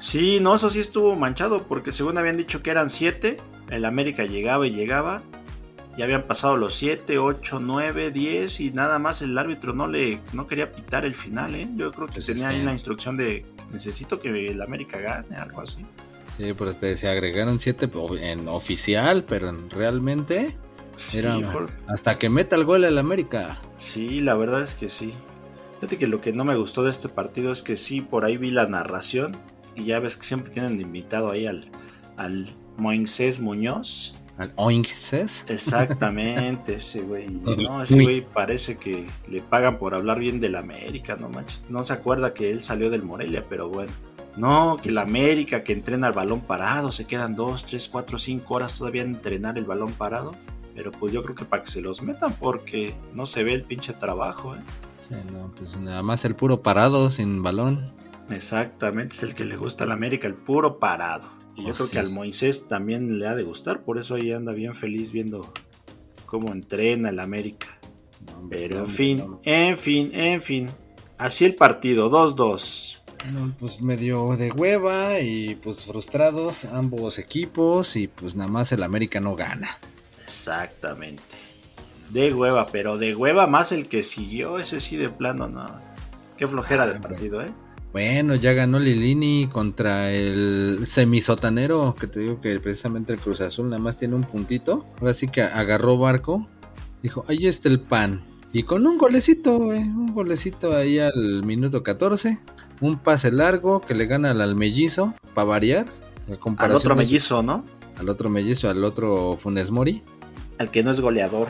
[0.00, 3.36] Sí, no, eso sí estuvo manchado, porque según habían dicho que eran 7,
[3.70, 5.22] el América llegaba y llegaba.
[5.96, 10.20] Ya habían pasado los 7, 8, 9, 10 y nada más el árbitro no le
[10.32, 11.68] no quería pitar el final, ¿eh?
[11.74, 15.60] Yo creo que Pues tenía ahí una instrucción de necesito que el América gane, algo
[15.60, 15.84] así.
[16.36, 20.56] Sí, pero este, se agregaron 7 en oficial, pero en- realmente
[20.96, 23.56] Sí, era fue- hasta que meta el gol el América.
[23.76, 25.12] sí, la verdad es que sí.
[25.80, 28.36] Fíjate que lo que no me gustó de este partido es que sí, por ahí
[28.36, 29.36] vi la narración
[29.78, 31.70] y ya ves que siempre tienen de invitado ahí al,
[32.16, 34.14] al Muñoz.
[34.36, 35.44] Al Oinces.
[35.48, 37.26] Exactamente, ese güey.
[37.42, 41.64] No, ese güey parece que le pagan por hablar bien del América, no manches.
[41.68, 43.92] No se acuerda que él salió del Morelia, pero bueno.
[44.36, 48.54] No, que la América que entrena el balón parado, se quedan dos, tres, cuatro, cinco
[48.54, 50.32] horas todavía en entrenar el balón parado.
[50.76, 53.64] Pero pues yo creo que para que se los metan porque no se ve el
[53.64, 54.60] pinche trabajo, ¿eh?
[55.08, 57.92] Sí, no, pues nada más el puro parado, sin balón.
[58.30, 61.28] Exactamente, es el que le gusta al América, el puro parado.
[61.56, 61.92] Y yo Oh, creo sí.
[61.92, 65.52] que al Moisés también le ha de gustar, por eso ahí anda bien feliz viendo
[66.26, 67.78] cómo entrena el América.
[68.26, 69.40] No, Pero no, en fin, no.
[69.44, 70.70] en fin, en fin.
[71.16, 72.96] Así el partido, 2-2.
[73.32, 78.82] No, pues medio de hueva y pues frustrados ambos equipos y pues nada más el
[78.84, 79.78] América no gana.
[80.22, 81.22] Exactamente.
[82.10, 85.66] De hueva, pero de hueva más el que siguió, ese sí de plano, no.
[86.36, 87.08] Qué flojera Ah, de hombre.
[87.10, 87.50] partido, ¿eh?
[87.98, 93.70] Bueno, ya ganó Lilini contra el semisotanero, que te digo que precisamente el Cruz Azul
[93.70, 94.86] nada más tiene un puntito.
[95.00, 96.46] Ahora sí que agarró barco,
[97.02, 98.22] dijo, ahí está el pan.
[98.52, 102.38] Y con un golecito, un golecito ahí al minuto 14.
[102.82, 105.86] Un pase largo que le gana al mellizo, para variar.
[106.58, 107.64] Al otro mellizo, ¿no?
[107.96, 110.02] Al otro mellizo, al otro Funes Mori.
[110.58, 111.48] Al que no es goleador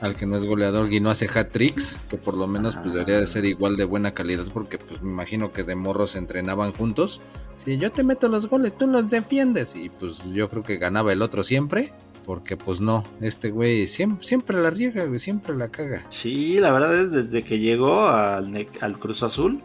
[0.00, 2.92] al que no es goleador y no hace hat tricks, que por lo menos pues
[2.92, 6.18] debería de ser igual de buena calidad porque pues me imagino que de morros se
[6.18, 7.20] entrenaban juntos.
[7.56, 11.12] Si yo te meto los goles, tú los defiendes y pues yo creo que ganaba
[11.12, 11.92] el otro siempre.
[12.26, 16.04] Porque pues no, este güey siempre, siempre la riega, güey, siempre la caga.
[16.10, 19.62] Sí, la verdad es desde que llegó al, al Cruz Azul,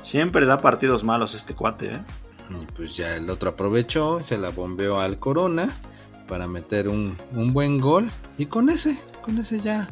[0.00, 2.00] siempre da partidos malos este cuate, ¿eh?
[2.50, 5.68] Y pues ya el otro aprovechó, se la bombeó al Corona
[6.26, 8.06] para meter un, un, buen gol.
[8.38, 9.88] Y con ese, con ese ya,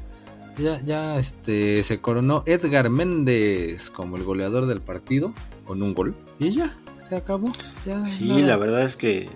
[0.56, 5.32] ya, ya este, se coronó Edgar Méndez como el goleador del partido
[5.64, 6.14] con un gol.
[6.38, 7.46] Y ya, se acabó.
[7.86, 9.28] Ya, sí, la verdad es que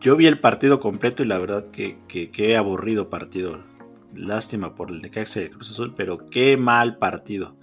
[0.00, 3.60] yo vi el partido completo y la verdad que, que, que aburrido partido.
[4.14, 7.56] Lástima por el de Caxa de Cruz Azul, pero qué mal partido.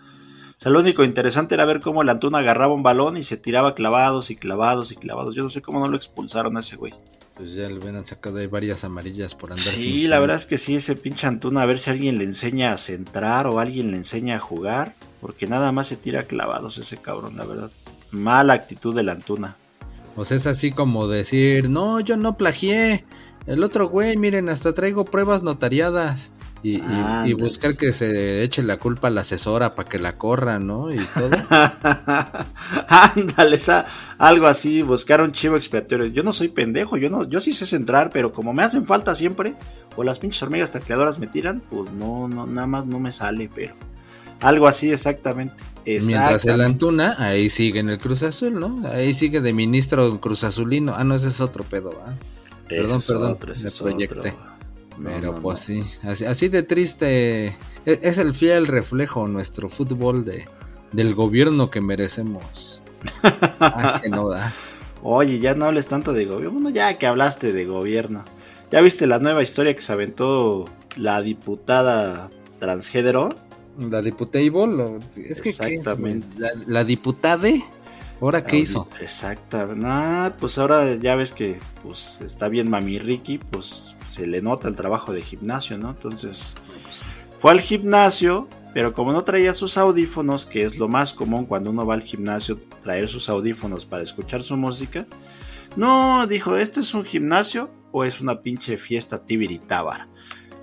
[0.58, 3.38] O sea, lo único interesante era ver cómo el Antuna agarraba un balón y se
[3.38, 5.36] tiraba clavados y clavados y clavados.
[5.36, 6.94] Yo no sé cómo no lo expulsaron a ese güey
[7.36, 9.66] pues ya le hubieran sacado ahí varias amarillas por andar.
[9.66, 12.74] Sí, la verdad es que sí, ese pinche Antuna, a ver si alguien le enseña
[12.74, 16.98] a centrar o alguien le enseña a jugar, porque nada más se tira clavados ese
[16.98, 17.72] cabrón, la verdad.
[18.12, 19.56] Mala actitud de la Antuna.
[20.16, 23.04] Pues es así como decir, no, yo no plagié.
[23.48, 26.32] El otro güey, miren, hasta traigo pruebas notariadas.
[26.64, 30.94] Y, buscar que se eche la culpa a la asesora para que la corra, ¿no?
[30.94, 31.30] Y todo.
[32.88, 33.60] Ándale,
[34.18, 36.08] algo así, buscar un chivo expiatorio.
[36.08, 39.14] Yo no soy pendejo, yo no, yo sí sé centrar, pero como me hacen falta
[39.14, 39.56] siempre,
[39.98, 43.50] o las pinches hormigas tacleadoras me tiran, pues no, no, nada más no me sale,
[43.54, 43.74] pero.
[44.40, 45.56] Algo así, exactamente.
[45.86, 48.88] Mientras el Antuna, ahí sigue en el Cruz Azul, ¿no?
[48.90, 50.96] Ahí sigue de ministro Cruz Azulino.
[50.96, 52.14] Ah, no, ese es otro pedo, ¿ah?
[52.68, 54.34] Perdón, perdón, me proyecté.
[55.02, 57.48] Pero pues sí, así, de triste.
[57.48, 60.46] E, es, el fiel reflejo nuestro fútbol de,
[60.92, 62.82] del gobierno que merecemos.
[63.60, 64.54] ah, que no da.
[65.02, 66.52] Oye, ya no hables tanto de gobierno.
[66.54, 68.24] Bueno, ya que hablaste de gobierno.
[68.72, 72.30] ¿Ya viste la nueva historia que se aventó la diputada
[72.60, 73.30] transgénero?
[73.78, 75.00] La diputable.
[75.16, 76.28] Es que Exactamente.
[76.38, 77.64] la, la diputade.
[78.22, 78.88] ¿Ahora qué hizo?
[79.02, 79.86] Exactamente.
[79.86, 84.68] Ah, pues ahora ya ves que pues está bien Mami Ricky, pues se le nota
[84.68, 85.90] el trabajo de gimnasio, ¿no?
[85.90, 86.56] Entonces,
[87.40, 91.72] fue al gimnasio, pero como no traía sus audífonos, que es lo más común cuando
[91.72, 95.08] uno va al gimnasio, traer sus audífonos para escuchar su música,
[95.76, 100.10] no, dijo, ¿este es un gimnasio o es una pinche fiesta tibiritábara?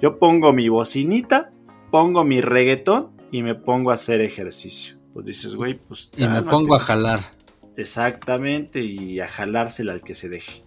[0.00, 1.50] Yo pongo mi bocinita,
[1.90, 4.96] pongo mi reggaetón y me pongo a hacer ejercicio.
[5.12, 6.12] Pues dices, güey, pues...
[6.16, 7.32] Y me pongo a jalar.
[7.76, 10.62] Exactamente, y a jalársela al que se deje.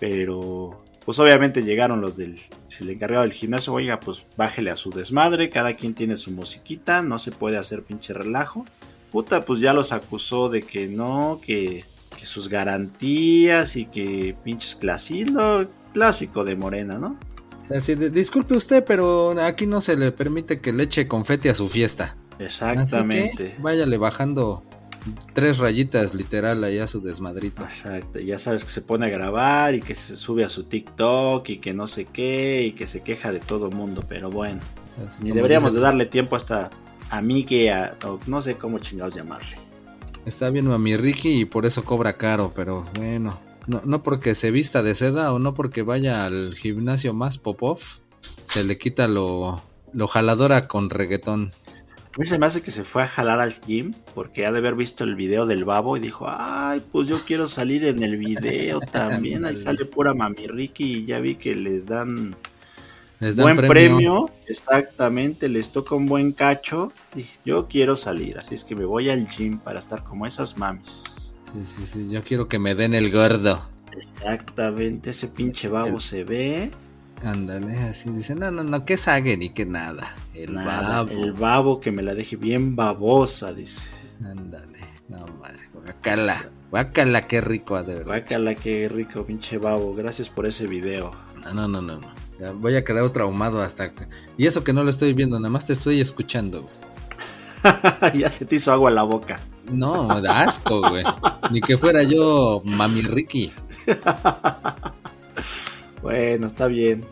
[0.00, 2.38] Pero pues obviamente llegaron los del
[2.80, 7.18] encargado del gimnasio, oiga, pues bájele a su desmadre, cada quien tiene su musiquita, no
[7.18, 8.64] se puede hacer pinche relajo.
[9.12, 11.84] Puta, pues ya los acusó de que no, que,
[12.18, 17.16] que sus garantías y que pinches clasilo, clásico de Morena, ¿no?
[17.70, 21.68] Así disculpe usted, pero aquí no se le permite que le eche confeti a su
[21.68, 22.16] fiesta.
[22.38, 23.54] Exactamente.
[23.60, 24.64] váyale bajando
[25.32, 27.62] tres rayitas literal allá su desmadrito.
[27.62, 31.48] Exacto, ya sabes que se pone a grabar y que se sube a su TikTok
[31.48, 34.60] y que no sé qué y que se queja de todo mundo, pero bueno.
[35.20, 36.70] ni deberíamos de darle tiempo hasta
[37.10, 39.56] a mí que a, no sé cómo chingados llamarle.
[40.26, 44.34] Está bien a mi Ricky y por eso cobra caro, pero bueno, no, no porque
[44.34, 47.98] se vista de seda o no porque vaya al gimnasio más pop-off,
[48.44, 49.62] se le quita lo,
[49.92, 51.52] lo jaladora con reggaetón.
[52.14, 54.58] A mí se me hace que se fue a jalar al gym porque ha de
[54.58, 58.16] haber visto el video del babo y dijo, ay, pues yo quiero salir en el
[58.18, 59.44] video también.
[59.44, 62.36] Ahí sale pura mami Ricky y ya vi que les dan,
[63.36, 64.30] buen premio.
[64.46, 66.92] Exactamente, les toca un buen cacho.
[67.16, 70.56] Y yo quiero salir, así es que me voy al gym para estar como esas
[70.56, 71.34] mamis.
[71.52, 73.68] Sí, sí, sí, yo quiero que me den el gordo.
[73.92, 76.70] Exactamente, ese pinche babo se ve.
[77.22, 80.14] Ándale, así dice, no, no, no, que sague ni que nada.
[80.34, 81.10] El babo.
[81.10, 83.88] El babo que me la deje bien babosa, dice.
[84.24, 88.06] Ándale, no madre, guacala, guacala, qué rico, de verdad.
[88.06, 91.12] Guacala, qué rico, pinche babo, gracias por ese video.
[91.54, 93.92] No, no, no, no, voy a quedar traumado hasta...
[94.36, 96.68] Y eso que no lo estoy viendo, nada más te estoy escuchando.
[98.14, 99.40] ya se te hizo agua en la boca.
[99.70, 101.04] No, asco, güey.
[101.50, 103.52] Ni que fuera yo Mami Ricky.
[106.04, 107.04] bueno, está bien.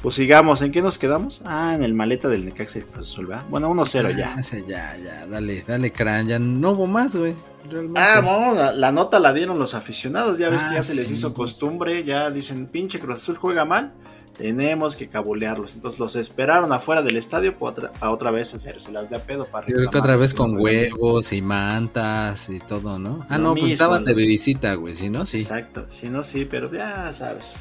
[0.00, 1.42] Pues sigamos, ¿en qué nos quedamos?
[1.44, 3.44] Ah, en el maleta del Necaxa y Cruz Azul, ¿verdad?
[3.50, 4.34] Bueno, 1-0 ya.
[4.36, 7.34] Ah, sí, ya, ya, dale, dale, crán, ya no hubo más, güey.
[7.70, 8.00] realmente.
[8.00, 10.96] Ah, no, la, la nota la dieron los aficionados, ya ves Ah, que ya se
[10.96, 13.92] les hizo costumbre, ya dicen, pinche Cruz Azul juega mal,
[14.36, 15.76] tenemos que cabulearlos.
[15.76, 19.66] Entonces los esperaron afuera del estadio para otra, otra vez hacérselas de a pedo para
[19.66, 23.24] creo que otra vez con huevos y mantas y todo, ¿no?
[23.28, 25.36] Ah, Lo no, pues mismo, estaban de visita, güey, si no, sí.
[25.36, 27.54] Exacto, si no, sí, pero ya sabes.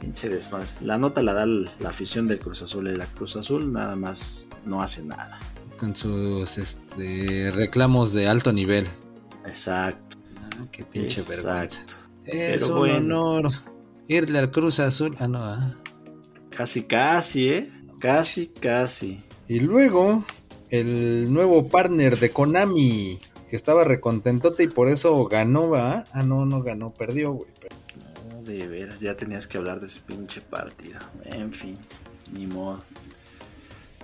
[0.00, 0.68] Pinche desmadre.
[0.80, 4.48] La nota la da la afición del Cruz Azul y la Cruz Azul nada más
[4.64, 5.38] no hace nada.
[5.78, 8.86] Con sus este, reclamos de alto nivel.
[9.46, 10.16] Exacto.
[10.36, 11.62] Ah, qué pinche vergüenza.
[11.62, 11.94] Exacto.
[12.24, 13.30] Es Pero un bueno.
[13.30, 13.52] honor
[14.08, 15.14] irle al Cruz Azul.
[15.20, 15.74] Ah, no, ah.
[16.50, 17.70] Casi, casi, ¿eh?
[18.00, 19.22] Casi, casi.
[19.46, 20.24] Y luego,
[20.70, 26.04] el nuevo partner de Konami, que estaba recontentote y por eso ganó, ¿va?
[26.12, 27.50] Ah, no, no ganó, perdió, güey.
[27.60, 27.77] No,
[28.48, 30.98] de veras, ya tenías que hablar de ese pinche partido.
[31.24, 31.76] En fin,
[32.32, 32.82] ni modo.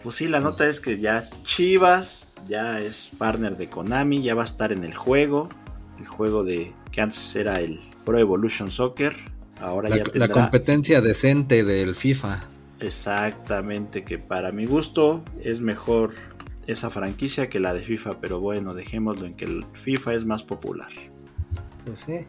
[0.03, 4.43] Pues sí, la nota es que ya Chivas ya es partner de Konami, ya va
[4.43, 5.49] a estar en el juego.
[5.99, 9.15] El juego de que antes era el Pro Evolution Soccer.
[9.61, 12.45] Ahora La, ya la tendrá competencia decente del FIFA.
[12.81, 16.13] exactamente que para mi gusto es mejor
[16.67, 20.43] esa franquicia que la de FIFA, pero bueno, dejémoslo en que el FIFA es más
[20.43, 20.91] popular.
[21.85, 22.27] Pues sí.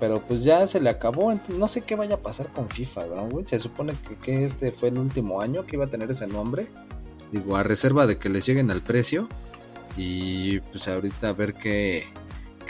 [0.00, 1.32] Pero pues ya se le acabó.
[1.56, 3.06] no sé qué vaya a pasar con FIFA.
[3.44, 6.68] Se supone que, este fue el último año que iba a tener ese nombre.
[7.32, 9.28] Digo, a reserva de que les lleguen al precio.
[9.96, 12.04] Y pues ahorita a ver qué.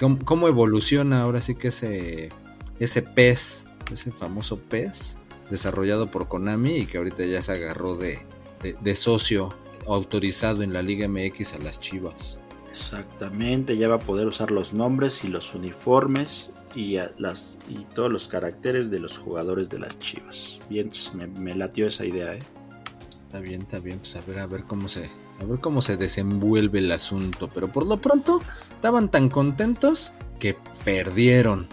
[0.00, 2.30] Cómo, cómo evoluciona ahora sí que ese.
[2.78, 3.66] Ese PES.
[3.92, 5.18] Ese famoso PES.
[5.50, 6.78] Desarrollado por Konami.
[6.78, 8.20] Y que ahorita ya se agarró de,
[8.62, 9.50] de socio
[9.86, 12.38] autorizado en la Liga MX a las Chivas.
[12.70, 17.84] Exactamente, ya va a poder usar los nombres y los uniformes y, a- las, y
[17.94, 20.58] todos los caracteres de los jugadores de las Chivas.
[20.68, 22.38] Bien, entonces me, me latió esa idea, ¿eh?
[23.26, 25.96] Está bien, está bien, pues a ver, a ver cómo se, a ver cómo se
[25.96, 27.48] desenvuelve el asunto.
[27.52, 31.66] Pero por lo pronto, estaban tan contentos que perdieron.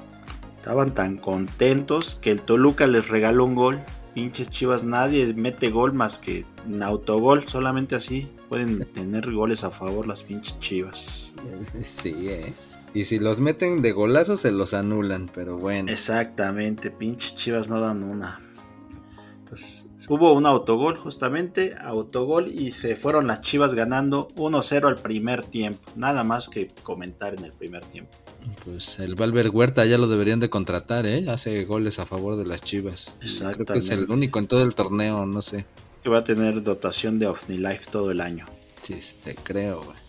[0.57, 3.79] Estaban tan contentos que el Toluca les regaló un gol.
[4.15, 9.71] Pinches Chivas, nadie mete gol más que en autogol, solamente así pueden tener goles a
[9.71, 11.33] favor las pinches Chivas.
[11.85, 12.53] Sí, eh.
[12.95, 15.91] Y si los meten de golazo, se los anulan, pero bueno.
[15.91, 18.39] Exactamente, pinches Chivas no dan una.
[19.39, 25.43] Entonces, hubo un autogol justamente, autogol y se fueron las Chivas ganando 1-0 al primer
[25.43, 25.91] tiempo.
[25.97, 28.11] Nada más que comentar en el primer tiempo.
[28.63, 31.29] Pues el Valver Huerta ya lo deberían de contratar, ¿eh?
[31.29, 33.13] Hace goles a favor de las Chivas.
[33.19, 34.13] Creo que es el Exactamente.
[34.13, 35.65] único en todo el torneo, no sé.
[36.01, 38.45] Que va a tener dotación de OVNI-Life todo el año.
[38.83, 40.04] Sí, te creo, güey.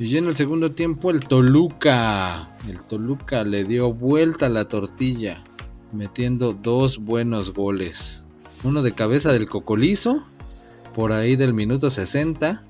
[0.00, 2.56] Y ya en el segundo tiempo el Toluca.
[2.68, 5.42] El Toluca le dio vuelta a la tortilla,
[5.92, 8.22] metiendo dos buenos goles.
[8.62, 10.24] Uno de cabeza del Cocolizo,
[10.94, 12.62] por ahí del minuto 60.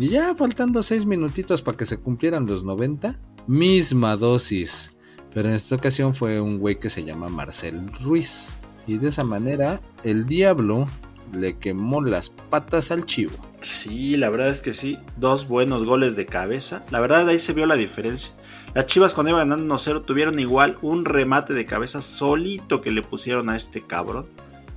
[0.00, 3.16] Y ya faltando seis minutitos para que se cumplieran los 90.
[3.46, 4.90] Misma dosis.
[5.32, 8.56] Pero en esta ocasión fue un güey que se llama Marcel Ruiz.
[8.88, 10.86] Y de esa manera el diablo
[11.32, 13.36] le quemó las patas al chivo.
[13.66, 14.96] Sí, la verdad es que sí.
[15.16, 16.84] Dos buenos goles de cabeza.
[16.92, 18.32] La verdad ahí se vio la diferencia.
[18.74, 23.02] Las Chivas cuando iban ganando 1-0 tuvieron igual un remate de cabeza solito que le
[23.02, 24.26] pusieron a este cabrón.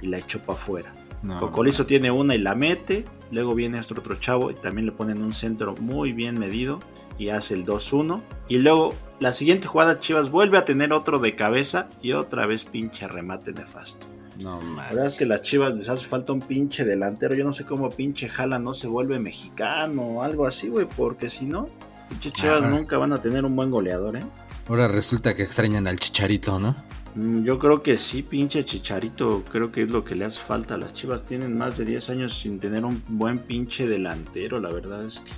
[0.01, 0.95] Y la echó para afuera.
[1.21, 3.05] No, Cocolizo tiene una y la mete.
[3.29, 6.79] Luego viene este otro chavo y también le ponen un centro muy bien medido.
[7.19, 8.23] Y hace el 2-1.
[8.47, 11.89] Y luego la siguiente jugada Chivas vuelve a tener otro de cabeza.
[12.01, 14.07] Y otra vez pinche remate nefasto.
[14.43, 14.89] No La mames.
[14.89, 17.35] verdad es que las Chivas les hace falta un pinche delantero.
[17.35, 20.87] Yo no sé cómo pinche Jala no se vuelve mexicano o algo así, güey.
[20.87, 21.69] Porque si no,
[22.09, 22.69] pinche Chivas Ajá.
[22.69, 24.23] nunca van a tener un buen goleador, ¿eh?
[24.67, 26.75] Ahora resulta que extrañan al chicharito, ¿no?
[27.15, 29.43] Mm, Yo creo que sí, pinche Chicharito.
[29.51, 30.77] Creo que es lo que le hace falta.
[30.77, 34.59] Las Chivas tienen más de 10 años sin tener un buen pinche delantero.
[34.59, 35.31] La verdad es que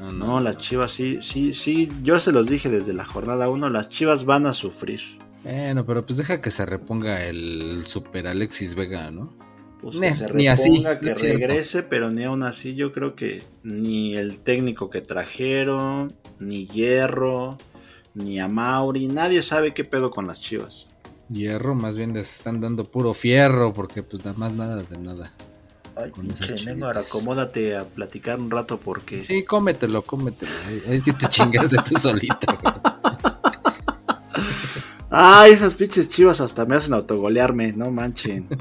[0.00, 1.88] No, no, las Chivas sí, sí, sí.
[2.02, 3.68] Yo se los dije desde la jornada 1.
[3.68, 5.00] Las Chivas van a sufrir.
[5.42, 9.36] Bueno, pero pues deja que se reponga el super Alexis Vega, ¿no?
[9.80, 11.46] Pues Ne, que se ni así, reponga, que cierto.
[11.46, 17.62] regrese, pero ni aún así yo creo que ni el técnico que trajeron, ni Hierro,
[18.14, 20.88] ni a Mauri, nadie sabe qué pedo con las Chivas.
[21.28, 25.32] Hierro, más bien les están dando puro fierro, porque pues nada más nada de nada.
[25.94, 26.60] Ay, pinche.
[26.64, 30.52] Neymar, acomódate a platicar un rato porque Sí, cómetelo, cómetelo.
[30.66, 32.46] Ahí, ahí sí te chingas de tú solito.
[35.10, 38.46] Ay, esas pinches Chivas hasta me hacen autogolearme, no manchen.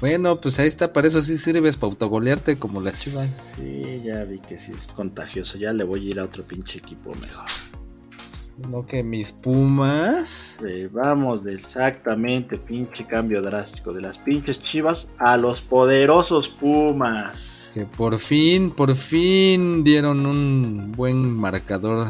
[0.00, 3.40] Bueno, pues ahí está, para eso sí sirves para autogolearte como las chivas.
[3.54, 6.78] Sí, ya vi que sí es contagioso, ya le voy a ir a otro pinche
[6.78, 7.44] equipo mejor.
[8.68, 10.58] No que mis Pumas.
[10.66, 13.92] Eh, vamos de exactamente, pinche cambio drástico.
[13.92, 17.70] De las pinches chivas a los poderosos Pumas.
[17.72, 22.08] Que por fin, por fin dieron un buen marcador.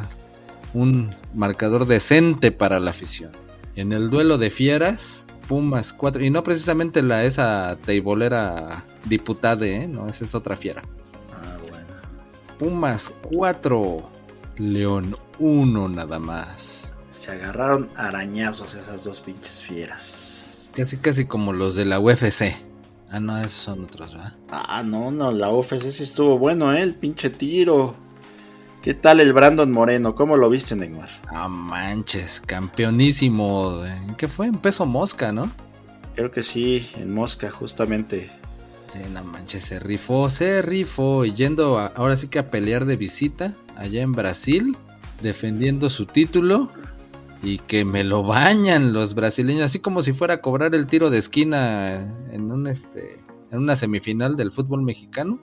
[0.72, 3.32] Un marcador decente para la afición.
[3.74, 6.24] En el duelo de fieras, Pumas 4.
[6.24, 9.88] Y no precisamente la esa teibolera diputada, ¿eh?
[9.88, 10.82] No, esa es otra fiera.
[11.30, 11.86] Ah, bueno.
[12.58, 14.10] Pumas 4.
[14.58, 16.94] León 1 nada más.
[17.10, 20.44] Se agarraron arañazos esas dos pinches fieras.
[20.74, 22.54] Casi, casi como los de la UFC.
[23.10, 24.34] Ah, no, esos son otros, ¿verdad?
[24.50, 26.80] Ah, no, no, la UFC sí estuvo bueno, ¿eh?
[26.80, 27.94] El pinche tiro.
[28.83, 30.14] ¿Qué tal el Brandon Moreno?
[30.14, 31.09] ¿Cómo lo viste, Neymar?
[31.28, 33.85] Ah, manches, campeonísimo.
[33.85, 34.47] ¿En qué fue?
[34.47, 35.49] En peso mosca, ¿no?
[36.16, 38.30] Creo que sí, en Mosca, justamente.
[38.93, 41.24] Sí, no manches, se rifó, se rifó.
[41.24, 44.76] Y yendo a- ahora sí que a pelear de visita allá en Brasil,
[45.22, 46.68] defendiendo su título.
[47.45, 51.11] Y que me lo bañan los brasileños, así como si fuera a cobrar el tiro
[51.11, 53.18] de esquina en un este
[53.51, 55.41] en una semifinal del fútbol mexicano.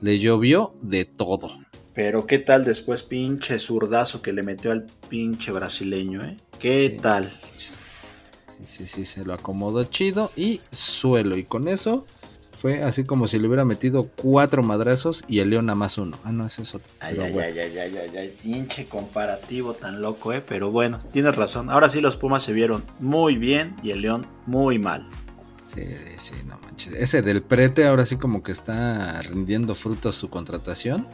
[0.00, 1.50] Le llovió de todo.
[1.94, 6.36] Pero qué tal después pinche zurdazo que le metió al pinche brasileño, ¿eh?
[6.58, 7.02] ¿Qué Sí.
[7.02, 7.38] tal?
[7.58, 11.36] Sí, sí, sí, se lo acomodó chido y suelo.
[11.36, 12.06] Y con eso
[12.56, 16.16] fue así como si le hubiera metido cuatro madrazos y el León a más uno.
[16.24, 16.88] Ah, no, ese es otro.
[17.00, 17.48] Ay, ay, bueno.
[17.52, 20.42] ay, ay, ay, ay, ay, pinche comparativo tan loco, ¿eh?
[20.48, 21.68] Pero bueno, tienes razón.
[21.70, 25.08] Ahora sí los Pumas se vieron muy bien y el León muy mal.
[25.74, 25.82] Sí,
[26.18, 26.94] sí, no manches.
[26.94, 31.08] Ese del prete ahora sí como que está rindiendo frutos su contratación.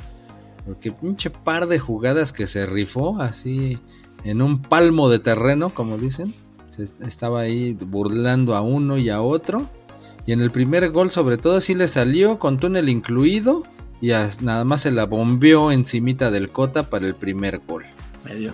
[0.66, 3.78] Porque pinche par de jugadas que se rifó así
[4.24, 6.34] en un palmo de terreno, como dicen.
[7.00, 9.66] Estaba ahí burlando a uno y a otro.
[10.26, 13.62] Y en el primer gol sobre todo sí le salió con túnel incluido.
[14.00, 14.08] Y
[14.42, 17.84] nada más se la bombeó encimita del Cota para el primer gol.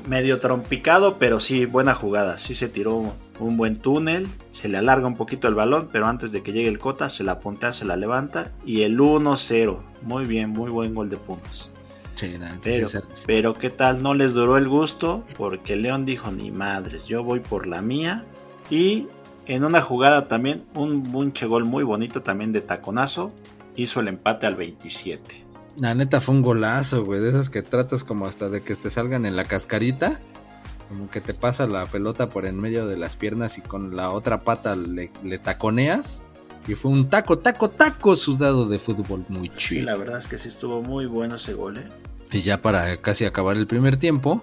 [0.08, 2.38] Medio, trompicado, pero sí, buena jugada.
[2.38, 6.30] Sí se tiró un buen túnel, se le alarga un poquito el balón, pero antes
[6.32, 8.52] de que llegue el Cota, se la puntea, se la levanta.
[8.64, 9.80] Y el 1-0.
[10.02, 11.72] Muy bien, muy buen gol de Pumas.
[12.14, 12.88] Sí, Pero,
[13.26, 17.40] pero qué tal, no les duró el gusto porque León dijo, ni madres, yo voy
[17.40, 18.24] por la mía.
[18.70, 19.08] Y
[19.46, 23.32] en una jugada también, un bunche gol muy bonito también de taconazo,
[23.76, 25.44] hizo el empate al 27.
[25.76, 27.20] La neta fue un golazo, güey.
[27.20, 30.20] De esos que tratas como hasta de que te salgan en la cascarita.
[30.88, 34.10] Como que te pasa la pelota por en medio de las piernas y con la
[34.10, 36.22] otra pata le, le taconeas.
[36.68, 39.86] Y fue un taco, taco, taco sudado de fútbol muy Sí, chido.
[39.86, 41.88] la verdad es que sí estuvo muy bueno ese gol, ¿eh?
[42.34, 44.42] Y ya para casi acabar el primer tiempo,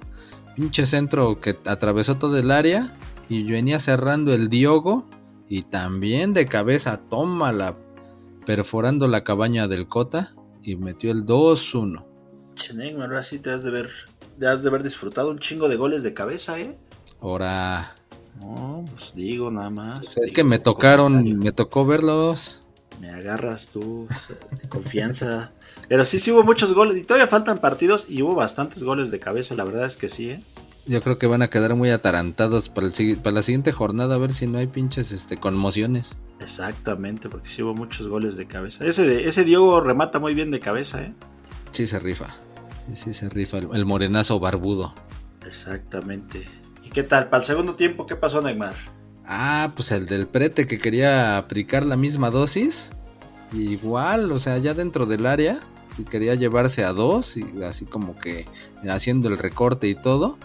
[0.56, 2.96] pinche centro que atravesó todo el área
[3.30, 5.08] y venía cerrando el Diogo
[5.50, 7.76] y también de cabeza tómala
[8.46, 10.32] perforando la cabaña del Cota
[10.64, 12.06] y metió el 2-1.
[12.56, 13.90] Che, Neymar, ahora sí te has de ver,
[14.40, 16.78] te has de haber disfrutado un chingo de goles de cabeza, ¿eh?
[17.22, 17.96] Ahora,
[18.40, 20.10] No, pues digo nada más.
[20.14, 22.62] pues es digo, que me tocaron, me tocó verlos.
[23.00, 24.08] Me agarras tú,
[24.70, 25.52] confianza.
[25.92, 29.20] Pero sí, sí hubo muchos goles y todavía faltan partidos y hubo bastantes goles de
[29.20, 30.42] cabeza, la verdad es que sí, ¿eh?
[30.86, 34.18] Yo creo que van a quedar muy atarantados para, el para la siguiente jornada a
[34.18, 36.18] ver si no hay pinches este, conmociones.
[36.40, 38.86] Exactamente, porque sí hubo muchos goles de cabeza.
[38.86, 41.14] Ese, de, ese Diogo remata muy bien de cabeza, ¿eh?
[41.72, 42.38] Sí se rifa.
[42.88, 44.96] Sí, sí se rifa el, el morenazo barbudo.
[45.46, 46.48] Exactamente.
[46.86, 47.28] ¿Y qué tal?
[47.28, 48.76] Para el segundo tiempo, ¿qué pasó, Neymar?
[49.26, 52.92] Ah, pues el del prete que quería aplicar la misma dosis.
[53.52, 55.60] Igual, o sea, ya dentro del área.
[56.06, 57.38] Quería llevarse a dos.
[57.38, 58.46] Y así como que
[58.90, 60.38] haciendo el recorte y todo.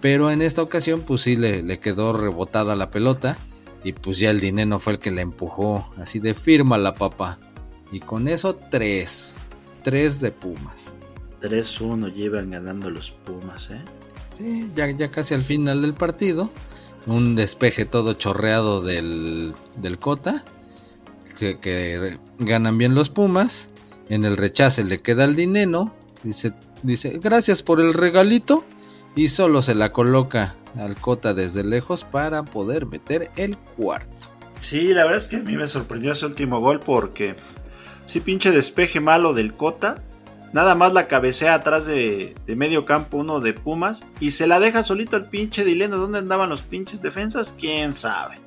[0.00, 3.36] Pero en esta ocasión, pues sí le, le quedó rebotada la pelota.
[3.84, 5.92] Y pues ya el dinero fue el que la empujó.
[5.96, 7.38] Así de firma la papa.
[7.92, 9.36] Y con eso, tres.
[9.82, 10.94] Tres de Pumas.
[11.40, 13.80] 3-1 llevan ganando los Pumas, ¿eh?
[14.36, 16.50] Sí, ya, ya casi al final del partido.
[17.06, 20.44] Un despeje todo chorreado del, del Cota.
[21.38, 23.68] Que, que ganan bien los Pumas.
[24.08, 25.92] En el rechace le queda el dinero.
[26.22, 26.52] Dice,
[26.82, 28.64] dice, gracias por el regalito.
[29.14, 34.12] Y solo se la coloca al Cota desde lejos para poder meter el cuarto.
[34.60, 37.36] Sí, la verdad es que a mí me sorprendió ese último gol porque
[38.04, 40.02] sí pinche despeje malo del Cota.
[40.52, 44.60] Nada más la cabecea atrás de, de medio campo uno de Pumas y se la
[44.60, 45.96] deja solito el pinche Dileno.
[45.96, 47.54] ¿Dónde andaban los pinches defensas?
[47.58, 48.38] ¿Quién sabe?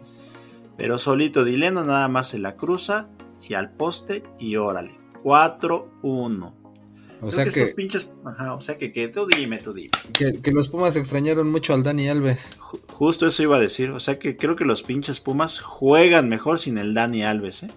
[0.77, 3.09] Pero solito Dileno nada más se la cruza
[3.47, 4.98] y al poste y órale.
[5.23, 6.53] 4-1.
[7.21, 8.09] O Creo sea que, que, estos pinches...
[8.25, 9.89] Ajá, o sea que, que tú dime, tú dime.
[10.13, 12.57] que, que los Pumas extrañaron mucho al Dani Alves.
[12.59, 13.91] Ju- Justo eso iba a decir.
[13.91, 17.71] O sea que creo que los pinches Pumas juegan mejor sin el Dani Alves, ¿eh?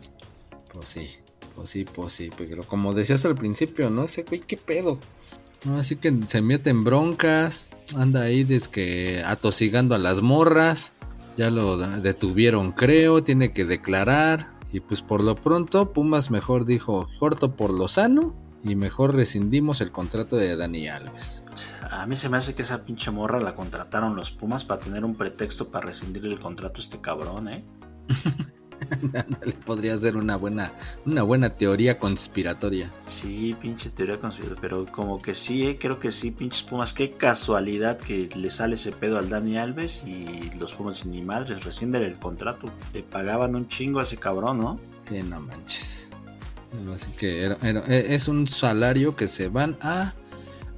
[0.73, 1.09] Pues sí,
[1.57, 4.05] pues sí, pues sí, pero como decías al principio, ¿no?
[4.05, 4.99] Ese güey, ¿qué pedo?
[5.65, 10.93] No, así que se mete en broncas, anda ahí desde que atosigando a las morras.
[11.37, 14.52] Ya lo detuvieron, creo, tiene que declarar.
[14.73, 19.81] Y pues por lo pronto, Pumas mejor dijo corto por lo sano y mejor rescindimos
[19.81, 21.45] el contrato de Dani Alves.
[21.91, 25.05] A mí se me hace que esa pinche morra la contrataron los Pumas para tener
[25.05, 27.65] un pretexto para rescindir el contrato a este cabrón, ¿eh?
[29.45, 30.73] Le podría ser una buena,
[31.07, 32.93] una buena teoría conspiratoria.
[32.99, 35.79] Sí, pinche teoría conspiratoria, pero como que sí, ¿eh?
[35.81, 36.93] creo que sí, pinches Pumas.
[36.93, 41.23] Qué casualidad que le sale ese pedo al Dani Alves y los Pumas sin ni
[41.23, 42.71] madres rescinden el contrato.
[42.93, 44.81] Le pagaban un chingo a ese cabrón, ¿no?
[45.09, 46.09] Sí, no manches.
[46.95, 50.13] Así que e, es un salario que se van a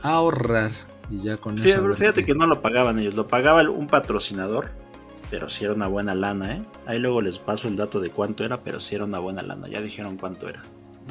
[0.02, 0.72] ahorrar.
[1.11, 1.94] Y ya con eso.
[1.94, 4.84] Fíjate que no lo pagaban ellos, lo pagaba un patrocinador
[5.31, 6.62] pero sí era una buena lana, ¿eh?
[6.87, 9.68] Ahí luego les paso el dato de cuánto era, pero sí era una buena lana.
[9.68, 10.62] Ya dijeron cuánto era.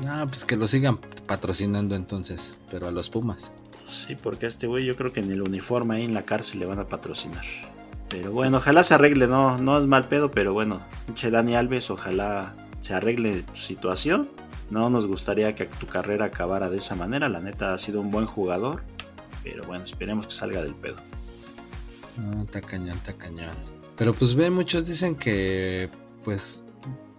[0.08, 0.98] Ah, pues que lo sigan
[1.28, 3.52] patrocinando entonces, pero a los Pumas.
[3.88, 6.60] Sí, porque a este güey yo creo que en el uniforme ahí en la cárcel
[6.60, 7.44] le van a patrocinar.
[8.10, 11.90] Pero bueno, ojalá se arregle, no, no es mal pedo, pero bueno, pinche Dani Alves,
[11.90, 14.30] ojalá se arregle tu situación.
[14.70, 18.12] No nos gustaría que tu carrera acabara de esa manera, la neta ha sido un
[18.12, 18.84] buen jugador,
[19.44, 20.98] pero bueno, esperemos que salga del pedo.
[22.18, 23.73] No, está cañón, está cañón.
[23.98, 25.90] Pero pues ve, muchos dicen que
[26.24, 26.64] pues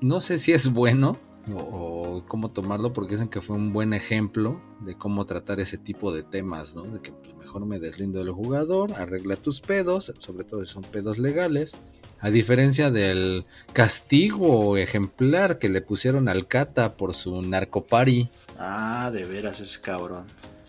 [0.01, 1.19] no sé si es bueno
[1.53, 6.13] o, cómo tomarlo porque dicen que fue un buen ejemplo de cómo tratar ese tipo
[6.13, 6.85] de temas, ¿no?
[6.85, 10.83] De que pues, mejor me deslindo del jugador, arregla tus pedos, sobre todo si son
[10.83, 11.77] pedos legales.
[12.21, 13.45] A diferencia del
[13.75, 18.31] castigo ejemplar que le pusieron al Cata por su narcopari.
[18.59, 20.25] Ah, de veras ese cabrón.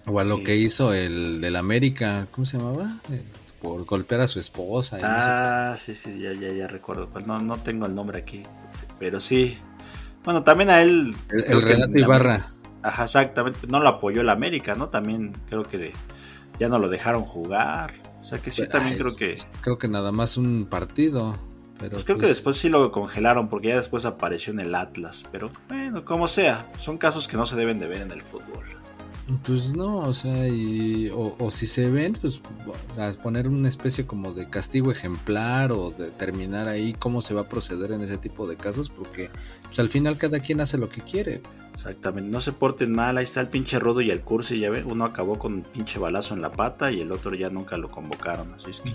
[0.05, 2.99] O a lo que hizo el del América, ¿cómo se llamaba?
[3.65, 4.99] Por golpear a su esposa.
[5.01, 7.07] ah, sí, sí, ya, ya, ya recuerdo.
[7.07, 8.43] Pues no, no tengo el nombre aquí,
[8.99, 9.57] pero sí.
[10.23, 11.15] Bueno, también a él.
[11.31, 12.51] El, Renato Ibarra.
[12.83, 13.61] Ajá, exactamente.
[13.67, 14.89] No lo apoyó el América, ¿no?
[14.89, 15.93] También creo que
[16.59, 17.95] ya no lo dejaron jugar.
[18.19, 19.39] O sea que sí, pues, también creo que.
[19.61, 21.35] Creo que nada más un partido.
[21.79, 24.75] Pero pues creo que pues después sí lo congelaron porque ya después apareció en el
[24.75, 25.25] Atlas.
[25.31, 28.74] Pero bueno, como sea, son casos que no se deben de ver en el fútbol.
[29.43, 32.41] Pues no, o sea, y, o, si se ven, pues
[32.97, 37.49] a poner una especie como de castigo ejemplar o determinar ahí cómo se va a
[37.49, 39.31] proceder en ese tipo de casos, porque
[39.63, 41.41] pues al final cada quien hace lo que quiere.
[41.73, 44.85] Exactamente, no se porten mal, ahí está el pinche Rodo y el Cursi, ya ven,
[44.89, 47.89] uno acabó con un pinche balazo en la pata y el otro ya nunca lo
[47.89, 48.93] convocaron, así es que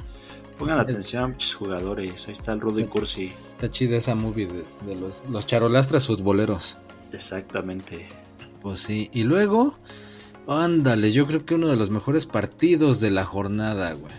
[0.58, 3.32] pongan atención, pinches jugadores, ahí está el Rodo y Cursi.
[3.54, 4.46] Está chida esa movie
[4.86, 6.76] de, los, los charolastras futboleros.
[7.12, 8.06] Exactamente.
[8.62, 9.76] Pues sí, y luego
[10.46, 14.12] Ándale, yo creo que uno de los mejores partidos de la jornada, güey.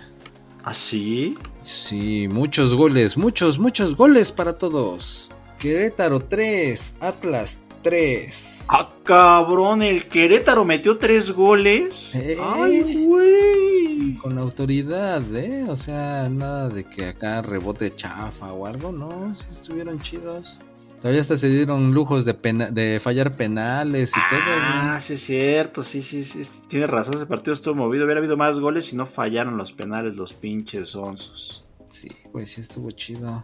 [0.64, 1.38] ¿Ah, sí?
[1.64, 5.30] Sí, muchos goles, muchos, muchos goles para todos.
[5.60, 8.66] Querétaro 3, Atlas 3.
[8.68, 12.16] Ah, cabrón, el Querétaro metió 3 goles.
[12.56, 14.16] Ay, güey.
[14.22, 15.66] Con autoridad, ¿eh?
[15.68, 19.36] O sea, nada de que acá rebote chafa o algo, ¿no?
[19.36, 20.60] Si estuvieron chidos.
[21.02, 22.34] Todavía hasta se dieron lujos de,
[22.72, 24.40] de fallar penales y todo.
[24.46, 28.38] Ah, sí es cierto, sí, sí, sí, tiene razón, ese partido estuvo movido, hubiera habido
[28.38, 31.66] más goles y no fallaron los penales los pinches onzos.
[31.90, 33.44] Sí, pues sí estuvo chido.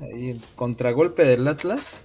[0.00, 2.04] Ahí el contragolpe del Atlas,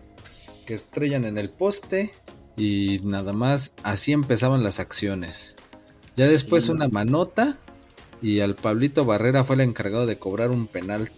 [0.66, 2.12] que estrellan en el poste
[2.58, 5.56] y nada más así empezaban las acciones.
[6.16, 7.58] Ya después una manota
[8.24, 11.12] y al Pablito Barrera fue el encargado de cobrar un penal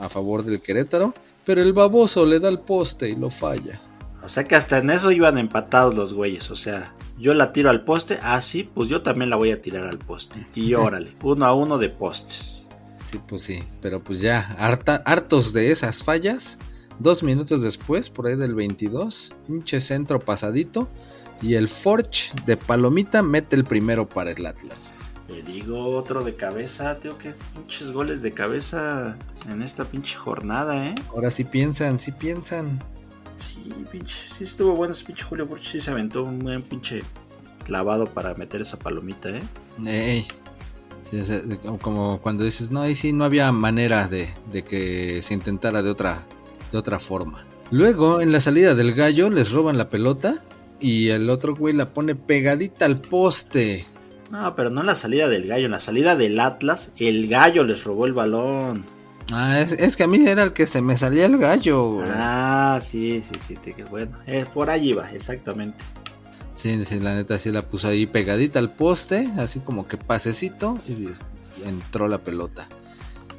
[0.00, 1.12] a favor del Querétaro
[1.44, 3.80] pero el baboso le da el poste y lo falla.
[4.22, 6.50] O sea que hasta en eso iban empatados los güeyes.
[6.50, 9.60] O sea, yo la tiro al poste, ah, sí, pues yo también la voy a
[9.60, 10.46] tirar al poste.
[10.54, 12.68] Y órale, uno a uno de postes.
[13.10, 14.56] Sí, pues sí, pero pues ya,
[15.04, 16.58] hartos de esas fallas.
[16.98, 20.88] Dos minutos después, por ahí del 22, pinche centro pasadito.
[21.40, 24.92] Y el Forge de Palomita mete el primero para el Atlas.
[25.32, 29.16] Te digo otro de cabeza, tío, que pinches goles de cabeza
[29.48, 30.94] en esta pinche jornada, ¿eh?
[31.08, 32.78] Ahora sí piensan, sí piensan.
[33.38, 37.00] Sí, pinche, sí estuvo bueno ese pinche Julio Furch, sí se aventó un buen pinche
[37.64, 39.42] clavado para meter esa palomita, ¿eh?
[39.86, 40.26] Ey.
[41.80, 45.88] como cuando dices, no, ahí sí no había manera de, de que se intentara de
[45.88, 46.26] otra,
[46.70, 47.46] de otra forma.
[47.70, 50.44] Luego, en la salida del gallo, les roban la pelota
[50.78, 53.86] y el otro güey la pone pegadita al poste.
[54.32, 57.64] No, pero no en la salida del gallo, en la salida del Atlas, el gallo
[57.64, 58.82] les robó el balón.
[59.30, 62.02] Ah, es, que a mí era el que se me salía el gallo.
[62.06, 65.84] Ah, sí, sí, sí, bueno, eh, por allí va, exactamente.
[66.54, 70.78] Sí, sí, la neta sí la puso ahí pegadita al poste, así como que pasecito,
[70.88, 71.08] y
[71.68, 72.68] entró la pelota.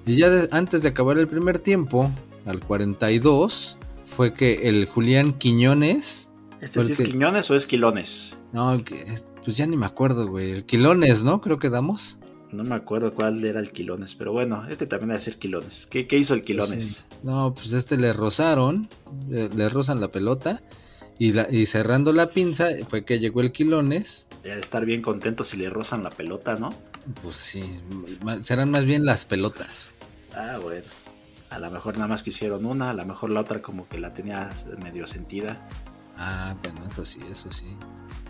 [0.05, 2.11] Y ya antes de acabar el primer tiempo,
[2.45, 3.79] al 42,
[4.15, 6.29] fue que el Julián Quiñones...
[6.61, 8.37] ¿Este sí es Quiñones o es Quilones?
[8.51, 9.05] No, que,
[9.43, 10.51] pues ya ni me acuerdo, güey.
[10.51, 11.41] El Quilones, ¿no?
[11.41, 12.17] Creo que damos.
[12.51, 15.87] No me acuerdo cuál era el Quilones, pero bueno, este también debe ser Quilones.
[15.89, 17.05] ¿Qué, qué hizo el Pues Quilones?
[17.23, 18.87] No, pues este le rozaron,
[19.27, 20.61] le, le rozan la pelota
[21.17, 24.27] y, la- y cerrando la pinza fue que llegó el Quilones.
[24.43, 26.69] Debe de estar bien contento si le rozan la pelota, ¿no?
[27.23, 27.63] Pues sí,
[28.41, 29.87] serán más bien las pelotas.
[30.35, 30.85] Ah, bueno.
[31.49, 34.13] A lo mejor nada más quisieron una, a lo mejor la otra como que la
[34.13, 34.49] tenía
[34.81, 35.67] medio sentida.
[36.17, 37.65] Ah, bueno, eso sí, eso sí.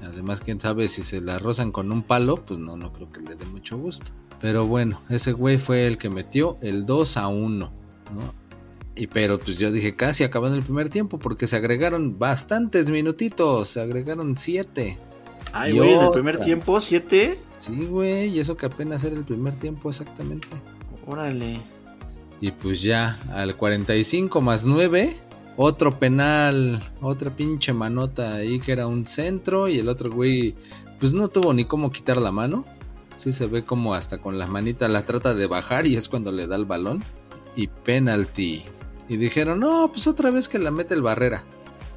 [0.03, 3.21] Además, quién sabe si se la rozan con un palo, pues no, no creo que
[3.21, 4.11] le dé mucho gusto.
[4.41, 8.43] Pero bueno, ese güey fue el que metió el 2 a 1, ¿no?
[8.95, 13.69] Y pero pues yo dije casi acabando el primer tiempo porque se agregaron bastantes minutitos,
[13.69, 14.97] se agregaron 7.
[15.51, 17.39] Ay, güey, en el primer tiempo, siete.
[17.59, 20.49] Sí, güey, y eso que apenas era el primer tiempo exactamente.
[21.07, 21.61] Órale.
[22.41, 25.15] Y pues ya, al 45 más 9,
[25.57, 30.55] otro penal, otra pinche manota ahí que era un centro y el otro güey
[30.99, 32.65] pues no tuvo ni cómo quitar la mano.
[33.15, 36.31] Sí se ve como hasta con las manitas la trata de bajar y es cuando
[36.31, 37.03] le da el balón.
[37.55, 38.63] Y penalty.
[39.07, 41.43] Y dijeron, no, pues otra vez que la mete el Barrera.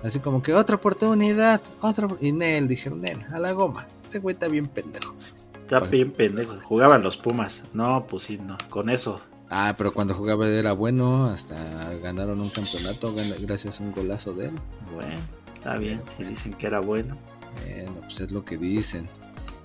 [0.03, 2.07] Así como que otra oportunidad, otra...
[2.07, 2.19] op-".
[2.21, 3.87] Y Nel, dijeron, Nel, a la goma.
[4.07, 5.15] Ese güey está bien pendejo.
[5.55, 6.57] Está bien pendejo.
[6.63, 7.65] Jugaban los Pumas.
[7.73, 8.59] No, pues sí, no.
[8.69, 9.21] Con eso.
[9.51, 14.47] Ah, pero cuando jugaba era bueno, hasta ganaron un campeonato gracias a un golazo de
[14.47, 14.55] él.
[14.95, 15.21] Bueno,
[15.55, 16.01] está bien.
[16.09, 17.17] Si dicen que era bueno.
[17.65, 19.09] Bueno, pues es lo que dicen.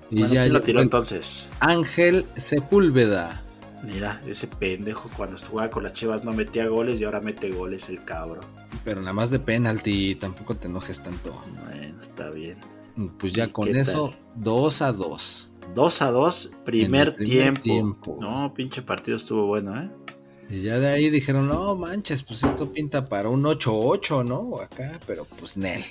[0.09, 1.47] Y Bueno, ya ¿quién lo tiró el entonces?
[1.59, 3.43] Ángel Sepúlveda.
[3.83, 7.89] Mira, ese pendejo cuando jugaba con las chivas no metía goles y ahora mete goles
[7.89, 8.45] el cabrón.
[8.83, 11.41] Pero nada más de penalti, tampoco te enojes tanto.
[11.65, 12.57] Bueno, está bien.
[13.17, 15.50] Pues ya ¿Y con eso, 2 a 2.
[15.73, 17.61] 2 a 2, primer, tiempo.
[17.61, 18.17] tiempo.
[18.19, 19.89] No, pinche partido estuvo bueno, ¿eh?
[20.49, 24.59] Y ya de ahí dijeron, no manches, pues esto pinta para un 8-8, ¿no?
[24.59, 25.83] Acá, pero pues Nel.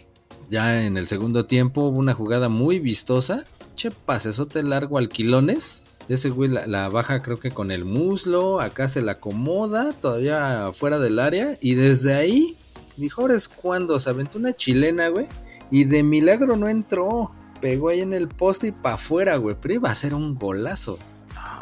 [0.50, 3.44] Ya en el segundo tiempo hubo una jugada muy vistosa.
[3.74, 5.82] Che, pasesote largo al Quilones.
[6.08, 8.60] Ese güey la, la baja creo que con el muslo.
[8.60, 11.56] Acá se la acomoda, todavía fuera del área.
[11.62, 12.58] Y desde ahí,
[12.98, 15.26] mejor es cuando se aventó una chilena, güey.
[15.70, 17.30] Y de milagro no entró.
[17.60, 19.56] Pegó ahí en el poste y para afuera, güey.
[19.60, 20.98] Pero iba a ser un golazo.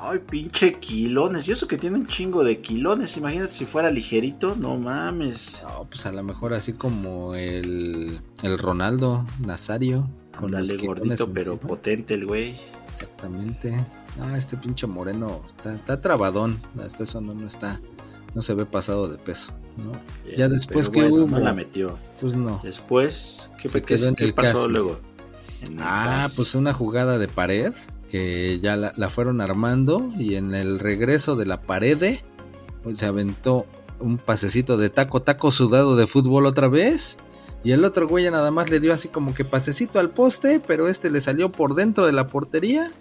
[0.00, 1.48] Ay, pinche quilones.
[1.48, 3.16] Y eso que tiene un chingo de quilones.
[3.16, 4.54] Imagínate si fuera ligerito.
[4.56, 5.62] No mames.
[5.68, 10.08] No, pues a lo mejor así como el, el Ronaldo Nazario.
[10.38, 11.68] con quilones gordito, pero encima.
[11.68, 12.54] potente el güey.
[12.88, 13.84] Exactamente.
[14.20, 16.60] Ah, este pinche moreno está, está trabadón.
[16.84, 17.80] Hasta eso no, no está.
[18.34, 19.92] No se ve pasado de peso, ¿no?
[20.36, 21.38] Ya después que bueno, hubo.
[21.38, 21.98] No la metió.
[22.20, 22.60] Pues no.
[22.62, 25.00] Después, ¿qué, Se qué- quedó en qué el pasó luego?
[25.80, 27.72] Ah, pues una jugada de pared
[28.10, 32.20] que ya la, la fueron armando y en el regreso de la pared
[32.82, 33.66] pues se aventó
[34.00, 37.16] un pasecito de taco, taco sudado de fútbol otra vez.
[37.64, 40.88] Y el otro güey nada más le dio así como que pasecito al poste, pero
[40.88, 42.92] este le salió por dentro de la portería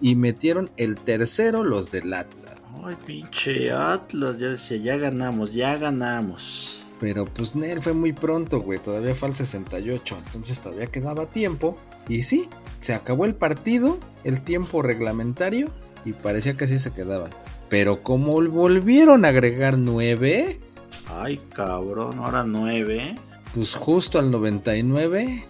[0.00, 2.56] y metieron el tercero los del Atlas.
[2.82, 4.38] Ay, pinche Atlas.
[4.38, 6.80] Ya decía, ya ganamos, ya ganamos.
[7.00, 8.78] Pero pues Nel fue muy pronto, güey.
[8.78, 10.16] Todavía fue al 68.
[10.26, 11.76] Entonces todavía quedaba tiempo.
[12.08, 12.48] Y sí,
[12.80, 15.68] se acabó el partido, el tiempo reglamentario.
[16.04, 17.30] Y parecía que así se quedaban.
[17.68, 20.60] Pero como volvieron a agregar 9,
[21.08, 23.14] Ay, cabrón, ahora nueve.
[23.54, 25.44] pues justo al 99,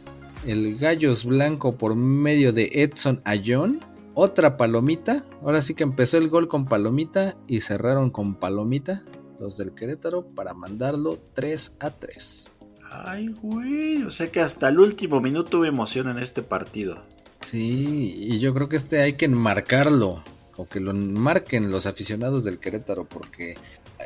[0.46, 3.80] el Gallos Blanco por medio de Edson Ayón.
[4.14, 5.24] Otra palomita.
[5.42, 9.02] Ahora sí que empezó el gol con palomita y cerraron con palomita
[9.38, 12.52] los del Querétaro para mandarlo 3 a 3.
[12.90, 14.02] Ay, güey.
[14.02, 17.02] O sea que hasta el último minuto hubo emoción en este partido.
[17.42, 20.22] Sí, y yo creo que este hay que enmarcarlo,
[20.56, 23.54] o que lo enmarquen los aficionados del Querétaro, porque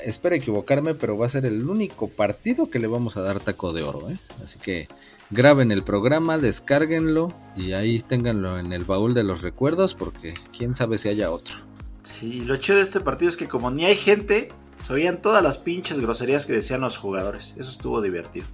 [0.04, 3.72] espero equivocarme, pero va a ser el único partido que le vamos a dar taco
[3.72, 4.18] de oro, ¿eh?
[4.44, 4.88] Así que
[5.30, 10.74] graben el programa, descárguenlo y ahí ténganlo en el baúl de los recuerdos, porque quién
[10.74, 11.56] sabe si haya otro.
[12.02, 14.48] Sí, lo chido de este partido es que como ni hay gente,
[14.82, 17.54] se oían todas las pinches groserías que decían los jugadores.
[17.58, 18.46] Eso estuvo divertido.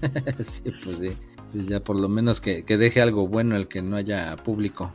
[0.44, 1.10] sí, pues sí,
[1.52, 4.92] pues ya por lo menos que, que deje algo bueno el que no haya público.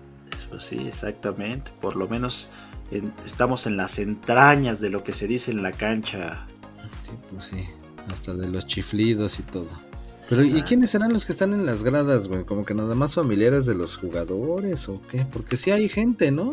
[0.49, 1.71] Pues sí, exactamente.
[1.81, 2.49] Por lo menos
[2.91, 6.45] en- estamos en las entrañas de lo que se dice en la cancha.
[7.05, 7.65] Sí, pues sí,
[8.09, 9.67] hasta de los chiflidos y todo.
[10.29, 12.45] Pero, ¿y quiénes serán los que están en las gradas, güey?
[12.45, 15.25] Como que nada más familiares de los jugadores o qué?
[15.31, 16.51] Porque sí hay gente, ¿no?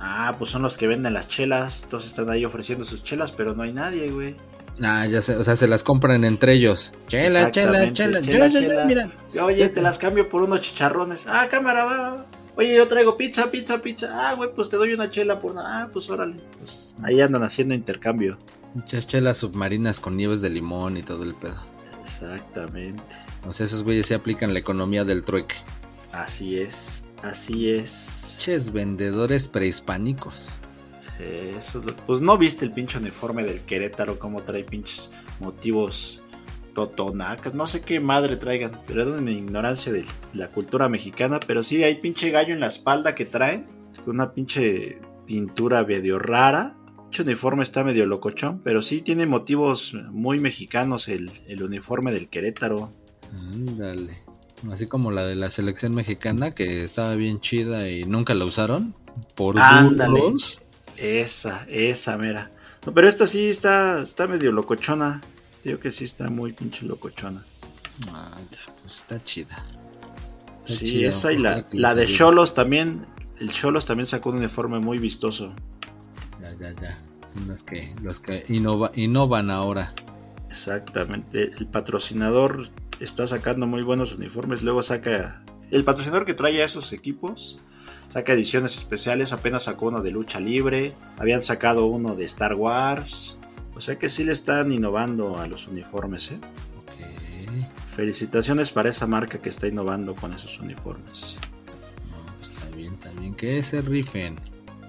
[0.00, 1.86] Ah, pues son los que venden las chelas.
[1.88, 4.36] Todos están ahí ofreciendo sus chelas, pero no hay nadie, güey.
[4.80, 6.92] Ah, ya sé, o sea, se las compran entre ellos.
[7.08, 8.84] Chela, chela, chela, chela, chela.
[8.84, 9.08] mira.
[9.42, 11.26] Oye, te las cambio por unos chicharrones.
[11.26, 12.26] Ah, cámara, va.
[12.56, 14.08] Oye, yo traigo pizza, pizza, pizza.
[14.12, 15.82] Ah, güey, pues te doy una chela por nada.
[15.82, 16.36] Ah, pues órale.
[16.58, 18.38] Pues ahí andan haciendo intercambio.
[18.74, 21.56] Muchas chelas submarinas con nieves de limón y todo el pedo.
[22.02, 23.02] Exactamente.
[23.46, 25.56] O sea, esos güeyes se aplican la economía del trueque.
[26.12, 27.04] Así es.
[27.22, 28.27] Así es.
[28.38, 30.46] Pinches vendedores prehispánicos.
[31.18, 35.10] Eso Pues no viste el pinche uniforme del Querétaro, como trae pinches
[35.40, 36.22] motivos
[36.72, 41.64] totonacas, no sé qué madre traigan, pero es una ignorancia de la cultura mexicana, pero
[41.64, 43.66] sí hay pinche gallo en la espalda que traen,
[44.04, 46.76] con una pinche pintura medio rara.
[47.06, 52.28] Pinche uniforme está medio locochón, pero sí tiene motivos muy mexicanos el, el uniforme del
[52.28, 52.92] Querétaro.
[53.32, 54.27] Ándale.
[54.72, 58.94] Así como la de la selección mexicana que estaba bien chida y nunca la usaron.
[59.34, 60.20] Por Ándale.
[60.96, 62.50] Esa, esa mera.
[62.86, 65.20] No, pero esta sí está, está medio locochona.
[65.64, 67.44] Digo que sí está muy pinche locochona.
[68.12, 69.64] Ah, ya, pues está chida.
[70.66, 72.06] Está Sí, esa y la, la de.
[72.06, 73.06] Cholos también.
[73.40, 75.52] El Cholos también sacó un uniforme muy vistoso.
[76.40, 76.98] Ya, ya, ya.
[77.32, 79.94] Son los que, los que innova- innovan ahora.
[80.48, 81.52] Exactamente.
[81.58, 82.68] El patrocinador
[83.00, 84.62] está sacando muy buenos uniformes.
[84.62, 85.42] Luego saca.
[85.70, 87.58] El patrocinador que trae a esos equipos
[88.08, 89.32] saca ediciones especiales.
[89.32, 90.94] Apenas sacó uno de lucha libre.
[91.18, 93.38] Habían sacado uno de Star Wars.
[93.74, 96.38] O sea que sí le están innovando a los uniformes, ¿eh?
[96.78, 97.62] Ok.
[97.94, 101.36] Felicitaciones para esa marca que está innovando con esos uniformes.
[102.10, 103.34] No, pues está bien, está bien.
[103.34, 104.36] Que se rifen.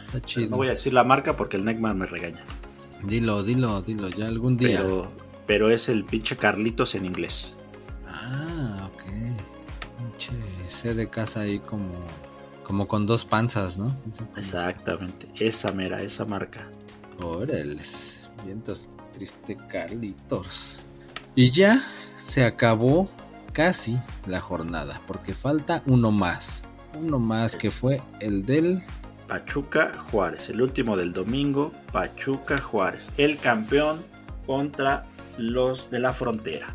[0.05, 0.49] Está chido.
[0.49, 2.43] No voy a decir la marca porque el Neckman me regaña.
[3.03, 4.09] Dilo, dilo, dilo.
[4.09, 4.81] Ya algún día.
[4.81, 5.11] Pero,
[5.45, 7.55] pero es el pinche Carlitos en inglés.
[8.29, 9.03] Ah, ok.
[9.97, 10.31] Pinche
[10.69, 11.91] C de casa ahí como,
[12.63, 13.95] como con dos panzas, ¿no?
[14.03, 15.29] ¿Quién sabe cómo Exactamente.
[15.39, 16.69] Esa mera, esa marca.
[17.21, 20.79] Órales, vientos triste Carlitos.
[21.35, 21.83] Y ya
[22.17, 23.09] se acabó
[23.53, 26.63] casi la jornada, porque falta uno más.
[26.97, 28.81] Uno más que fue el del...
[29.27, 30.49] Pachuca Juárez.
[30.49, 31.71] El último del domingo.
[31.91, 33.11] Pachuca Juárez.
[33.17, 34.03] El campeón
[34.47, 35.05] contra
[35.37, 36.73] los de la frontera.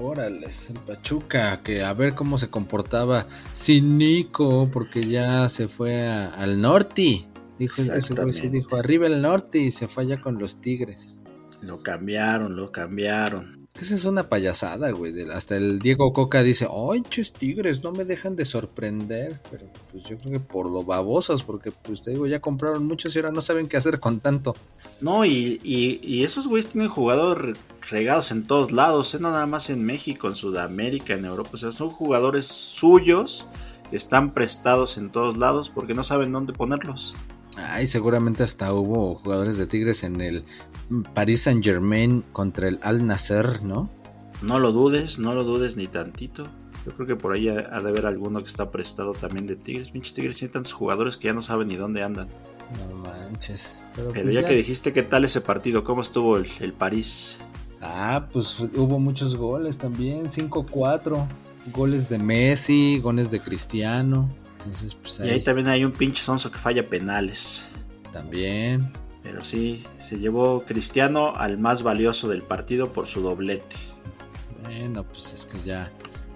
[0.00, 6.06] Órales, el Pachuca, que a ver cómo se comportaba sin Nico, porque ya se fue
[6.06, 7.26] a- al norte.
[7.58, 11.20] Dijo, ese dijo, arriba el norte y se fue allá con los Tigres.
[11.62, 13.65] Lo cambiaron, lo cambiaron.
[13.80, 15.12] Esa es una payasada, güey.
[15.30, 17.82] Hasta el Diego Coca dice, ¡ay, ches tigres!
[17.84, 19.40] No me dejan de sorprender.
[19.50, 23.14] Pero pues yo creo que por lo babosos, porque pues te digo, ya compraron muchos
[23.14, 24.54] y ahora no saben qué hacer con tanto.
[25.02, 27.58] No, y, y- y esos güeyes tienen jugadores
[27.90, 29.18] regados en todos lados, ¿eh?
[29.20, 31.50] no nada más en México, en Sudamérica, en Europa.
[31.52, 33.46] O sea, son jugadores suyos
[33.92, 37.14] están prestados en todos lados porque no saben dónde ponerlos.
[37.56, 40.44] Ay, seguramente hasta hubo jugadores de tigres en el
[41.14, 43.88] Paris Saint Germain contra el Al Nasser, ¿no?
[44.42, 46.46] No lo dudes, no lo dudes ni tantito.
[46.84, 49.90] Yo creo que por ahí ha, de haber alguno que está prestado también de Tigres.
[49.90, 52.28] Pinches Tigres tienen tantos jugadores que ya no saben ni dónde andan.
[52.88, 53.74] No manches.
[53.94, 57.38] Pero, Pero pues ya, que dijiste qué tal ese partido, ¿cómo estuvo el, el París?
[57.80, 61.26] Ah, pues hubo muchos goles también, 5-4.
[61.72, 64.30] Goles de Messi, goles de Cristiano.
[64.66, 67.64] Entonces, pues Y ahí también hay un pinche sonso que falla penales.
[68.12, 68.90] también.
[69.22, 73.76] Pero sí, se llevó Cristiano al más valioso del partido por su doblete.
[74.62, 75.90] Bueno, pues es que ya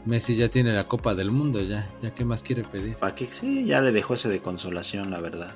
[0.05, 2.97] Messi ya tiene la Copa del Mundo, ya, ya qué más quiere pedir.
[2.97, 3.27] ¿Para qué?
[3.29, 5.53] Sí, ya le dejó ese de consolación, la verdad.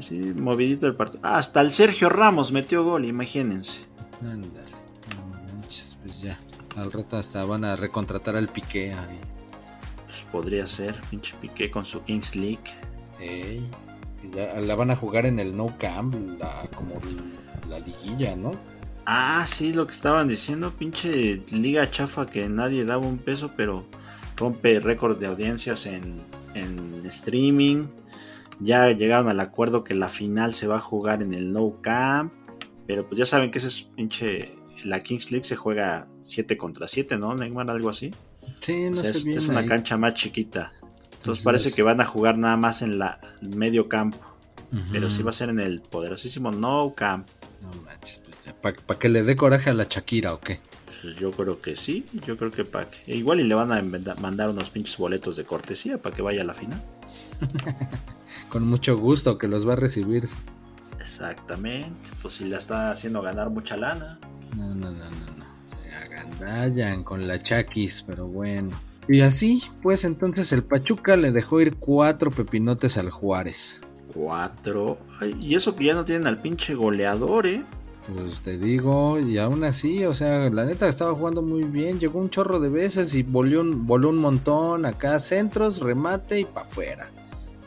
[0.00, 1.20] Sí, movidito el partido.
[1.22, 3.80] Ah, hasta el Sergio Ramos metió gol, imagínense.
[4.20, 4.70] Ándale,
[5.16, 5.26] no
[5.60, 6.38] manches, pues ya.
[6.76, 9.20] Al rato hasta van a recontratar al Piqué ahí.
[10.14, 12.62] Pues podría ser, pinche Piqué con su Kings League.
[13.18, 13.68] Ey,
[14.20, 16.94] que ya la van a jugar en el No Camp, la, como
[17.68, 18.52] la liguilla, ¿no?
[19.06, 23.84] Ah, sí, lo que estaban diciendo, pinche liga chafa que nadie daba un peso, pero
[24.36, 26.20] rompe récord de audiencias en,
[26.54, 27.86] en streaming.
[28.60, 32.32] Ya llegaron al acuerdo que la final se va a jugar en el No Camp.
[32.86, 34.54] Pero pues ya saben que ese es pinche.
[34.84, 37.34] La Kings League se juega 7 contra 7, ¿no?
[37.34, 38.10] Neymar, algo así.
[38.60, 39.66] Sí, no O sea, sé es, una ahí.
[39.66, 40.72] cancha más chiquita.
[40.74, 44.18] Entonces Entonces- parece que van a jugar nada más en la el medio campo.
[44.90, 47.28] Pero sí va a ser en el poderosísimo No Camp.
[47.62, 48.20] No manches,
[48.60, 50.58] pues ¿para que le dé coraje a la Shakira o qué?
[50.86, 53.14] Pues yo creo que sí, yo creo que para que.
[53.16, 53.80] Igual y le van a
[54.20, 56.82] mandar unos pinches boletos de cortesía para que vaya a la final.
[58.48, 60.24] Con mucho gusto que los va a recibir.
[60.98, 62.10] Exactamente.
[62.22, 64.18] Pues si la está haciendo ganar mucha lana.
[64.56, 65.43] No, no, no, no, no.
[66.38, 68.70] Se agandallan con la Chakis, pero bueno.
[69.08, 73.80] Y así, pues entonces el Pachuca le dejó ir cuatro pepinotes al Juárez.
[74.14, 74.98] Cuatro.
[75.20, 77.62] Ay, y eso que ya no tienen al pinche goleador, ¿eh?
[78.14, 82.18] Pues te digo, y aún así, o sea, la neta estaba jugando muy bien, llegó
[82.18, 86.66] un chorro de veces y voló un, voló un montón, acá centros, remate y para
[86.66, 87.10] afuera.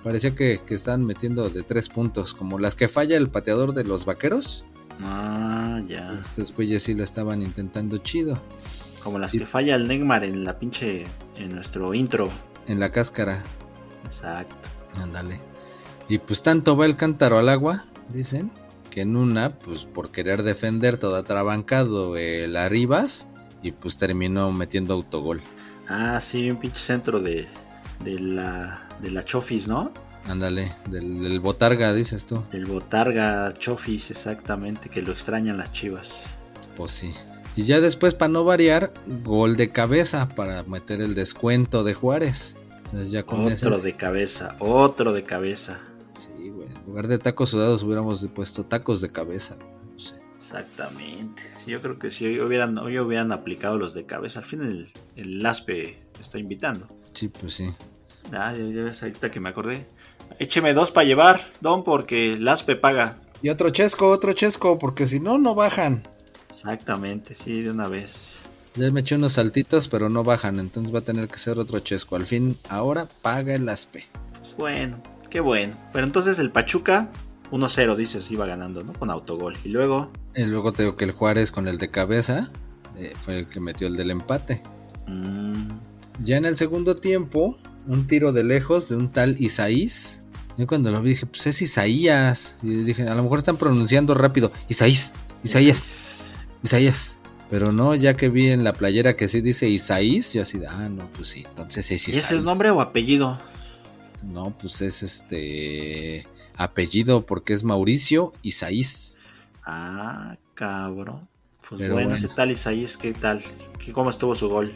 [0.04, 3.84] Parecía que, que estaban metiendo de tres puntos, como las que falla el pateador de
[3.84, 4.64] los vaqueros.
[5.04, 6.20] Ah, ya.
[6.24, 8.40] Estos güeyes sí la estaban intentando chido.
[9.04, 11.06] Como las que falla el Neymar en la pinche.
[11.36, 12.30] En nuestro intro.
[12.68, 13.44] En la cáscara,
[14.06, 14.56] Exacto.
[14.96, 15.40] ándale.
[16.10, 18.52] Y pues tanto va el cántaro al agua, dicen,
[18.90, 23.28] que en una, pues por querer defender todo atrabancado el Arribas,
[23.62, 25.42] y pues terminó metiendo autogol.
[25.88, 27.48] Ah, sí, un pinche centro de,
[28.04, 29.92] de la, de la Chofis, ¿no?
[30.28, 32.44] Ándale, del, del Botarga, dices tú.
[32.52, 36.30] Del Botarga Chofis, exactamente, que lo extrañan las chivas.
[36.76, 37.14] Pues sí.
[37.56, 42.56] Y ya después, para no variar, gol de cabeza para meter el descuento de Juárez.
[42.86, 45.82] Entonces ya con Otro de cabeza, otro de cabeza.
[46.16, 46.68] Sí, güey.
[46.68, 49.58] En lugar de tacos sudados hubiéramos puesto tacos de cabeza.
[49.94, 50.16] No sé.
[50.36, 51.42] Exactamente.
[51.58, 54.62] Sí, yo creo que si hoy hubieran, hoy hubieran aplicado los de cabeza, al fin
[54.62, 56.88] el, el Laspe está invitando.
[57.14, 57.74] Sí, pues sí.
[58.32, 59.88] Ah, ya, ya ves, ahorita que me acordé.
[60.40, 63.18] Écheme dos para llevar, Don, porque Laspe paga.
[63.42, 66.08] Y otro chesco, otro chesco, porque si no, no bajan.
[66.50, 68.40] Exactamente, sí, de una vez.
[68.76, 71.80] Ya me eché unos saltitos, pero no bajan, entonces va a tener que ser otro
[71.80, 72.16] chesco.
[72.16, 74.06] Al fin, ahora paga el aspe.
[74.40, 74.98] Pues bueno,
[75.30, 75.74] qué bueno.
[75.94, 77.10] Pero entonces el Pachuca,
[77.52, 78.94] 1-0, dices, iba ganando, ¿no?
[78.94, 79.56] Con autogol.
[79.64, 82.52] Y luego, Y luego te digo que el Juárez con el de cabeza
[82.96, 84.62] eh, fue el que metió el del empate.
[85.08, 85.70] mm,
[86.24, 87.58] Ya en el segundo tiempo,
[87.88, 90.17] un tiro de lejos de un tal Isaís.
[90.58, 92.56] Yo cuando lo vi dije, pues es Isaías.
[92.64, 94.52] Y dije, a lo mejor están pronunciando rápido.
[94.70, 97.18] Isaís, Isaías, Isaías.
[97.50, 100.90] Pero no, ya que vi en la playera que sí dice Isaís, yo así ah,
[100.90, 102.26] no, pues sí, entonces es ¿Y Isaías.
[102.26, 103.40] ese es nombre o apellido?
[104.24, 106.28] No, pues es este
[106.58, 109.16] apellido porque es Mauricio Isaís.
[109.64, 111.28] Ah, cabrón.
[111.70, 112.16] Pues Pero bueno, bueno.
[112.16, 113.44] ese tal Isaías, ¿qué tal?
[113.78, 114.74] ¿Qué, ¿Cómo estuvo su gol?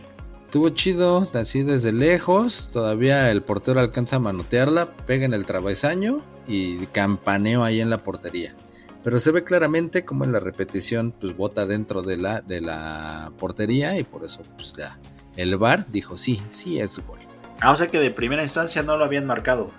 [0.52, 2.68] Estuvo chido, así desde lejos.
[2.74, 8.00] Todavía el portero alcanza a manotearla, pega en el travesaño y campaneo ahí en la
[8.00, 8.54] portería.
[9.02, 13.32] Pero se ve claramente como en la repetición, pues bota dentro de la, de la
[13.40, 15.00] portería y por eso, pues ya.
[15.38, 17.20] El VAR dijo sí, sí es gol.
[17.62, 19.72] Ah, o sea que de primera instancia no lo habían marcado.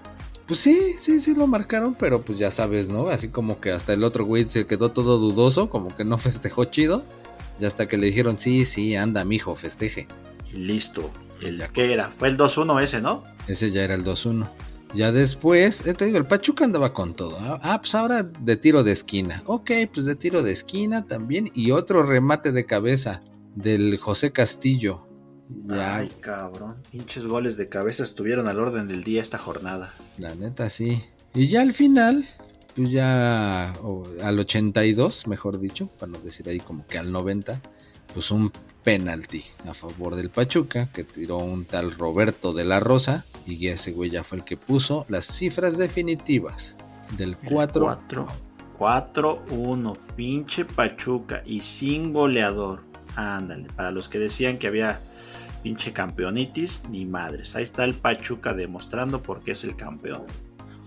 [0.46, 3.08] Pues sí, sí, sí lo marcaron, pero pues ya sabes, ¿no?
[3.08, 6.64] Así como que hasta el otro güey se quedó todo dudoso, como que no festejó
[6.64, 7.04] chido.
[7.60, 10.08] Ya hasta que le dijeron, sí, sí, anda, mijo, festeje.
[10.52, 11.10] Y listo.
[11.42, 12.08] El, ¿Qué era?
[12.08, 13.24] Fue el 2-1 ese, ¿no?
[13.48, 14.48] Ese ya era el 2-1.
[14.94, 17.36] Ya después, eh, te digo, el Pachuca andaba con todo.
[17.40, 19.42] Ah, Ah, pues ahora de tiro de esquina.
[19.46, 21.50] Ok, pues de tiro de esquina también.
[21.54, 23.22] Y otro remate de cabeza
[23.56, 25.06] del José Castillo.
[25.66, 26.76] Ya, Ay, cabrón.
[26.90, 29.92] Pinches goles de cabeza estuvieron al orden del día esta jornada.
[30.18, 31.02] la neta sí.
[31.34, 32.26] Y ya al final,
[32.76, 37.60] pues ya o al 82, mejor dicho, para no decir ahí como que al 90,
[38.14, 43.24] pues un penalti a favor del Pachuca que tiró un tal Roberto de la Rosa.
[43.46, 46.76] Y ese güey ya fue el que puso las cifras definitivas
[47.16, 48.26] del 4 4.
[48.78, 49.96] 4-1.
[50.16, 51.42] Pinche Pachuca.
[51.46, 52.82] Y sin goleador.
[53.16, 53.68] Ándale.
[53.76, 55.00] Para los que decían que había
[55.62, 57.54] pinche campeonitis, ni madres.
[57.54, 60.22] Ahí está el Pachuca demostrando por qué es el campeón.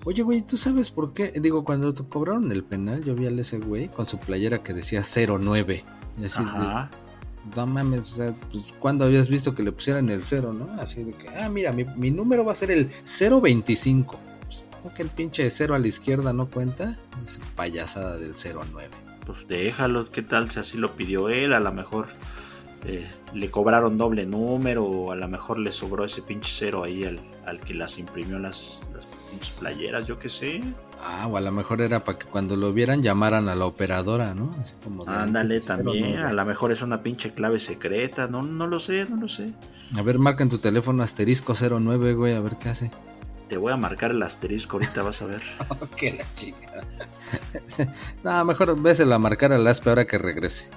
[0.04, 1.32] Oye, güey, ¿tú sabes por qué?
[1.40, 4.74] Digo, cuando te cobraron el penal, yo vi a ese güey con su playera que
[4.74, 5.84] decía 09.
[6.18, 6.92] Y así, de, Ajá.
[7.54, 10.82] No mames, o sea, pues, ¿cuándo habías visto que le pusieran el 0, no?
[10.82, 14.20] Así de que, ah, mira, mi, número va a ser el 025.
[14.46, 16.98] Pues, ¿no el pinche 0 a la izquierda no cuenta?
[17.26, 18.90] Es payasada del 09.
[19.26, 20.10] Pues déjalo.
[20.12, 21.54] ¿Qué tal si así lo pidió él?
[21.54, 22.08] A lo mejor
[22.86, 24.86] eh, le cobraron doble número.
[24.86, 28.38] O a lo mejor le sobró ese pinche cero ahí al, al que las imprimió
[28.38, 30.08] las, las playeras.
[30.08, 30.62] Yo qué sé.
[31.02, 34.34] Ah, o a lo mejor era para que cuando lo vieran llamaran a la operadora,
[34.34, 34.56] ¿no?
[34.60, 36.14] Así como de Ándale también.
[36.16, 36.24] 09.
[36.24, 38.28] A lo mejor es una pinche clave secreta.
[38.28, 39.52] No, no lo sé, no lo sé.
[39.96, 42.92] A ver, marca en tu teléfono asterisco 09, güey, a ver qué hace.
[43.48, 45.42] Te voy a marcar el asterisco ahorita, vas a ver.
[45.96, 46.84] que la chica.
[48.24, 50.70] no, mejor véselo a marcar al aspe ahora que regrese.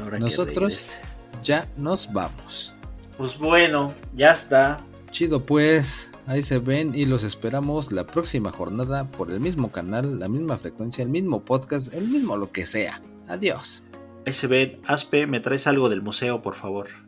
[0.00, 1.00] Ahora que Nosotros regrese.
[1.44, 2.74] ya nos vamos.
[3.16, 4.80] Pues bueno, ya está.
[5.10, 10.18] Chido pues, ahí se ven y los esperamos la próxima jornada por el mismo canal,
[10.18, 13.00] la misma frecuencia, el mismo podcast, el mismo lo que sea.
[13.28, 13.84] Adiós.
[14.26, 17.05] SB, Aspe, me traes algo del museo, por favor.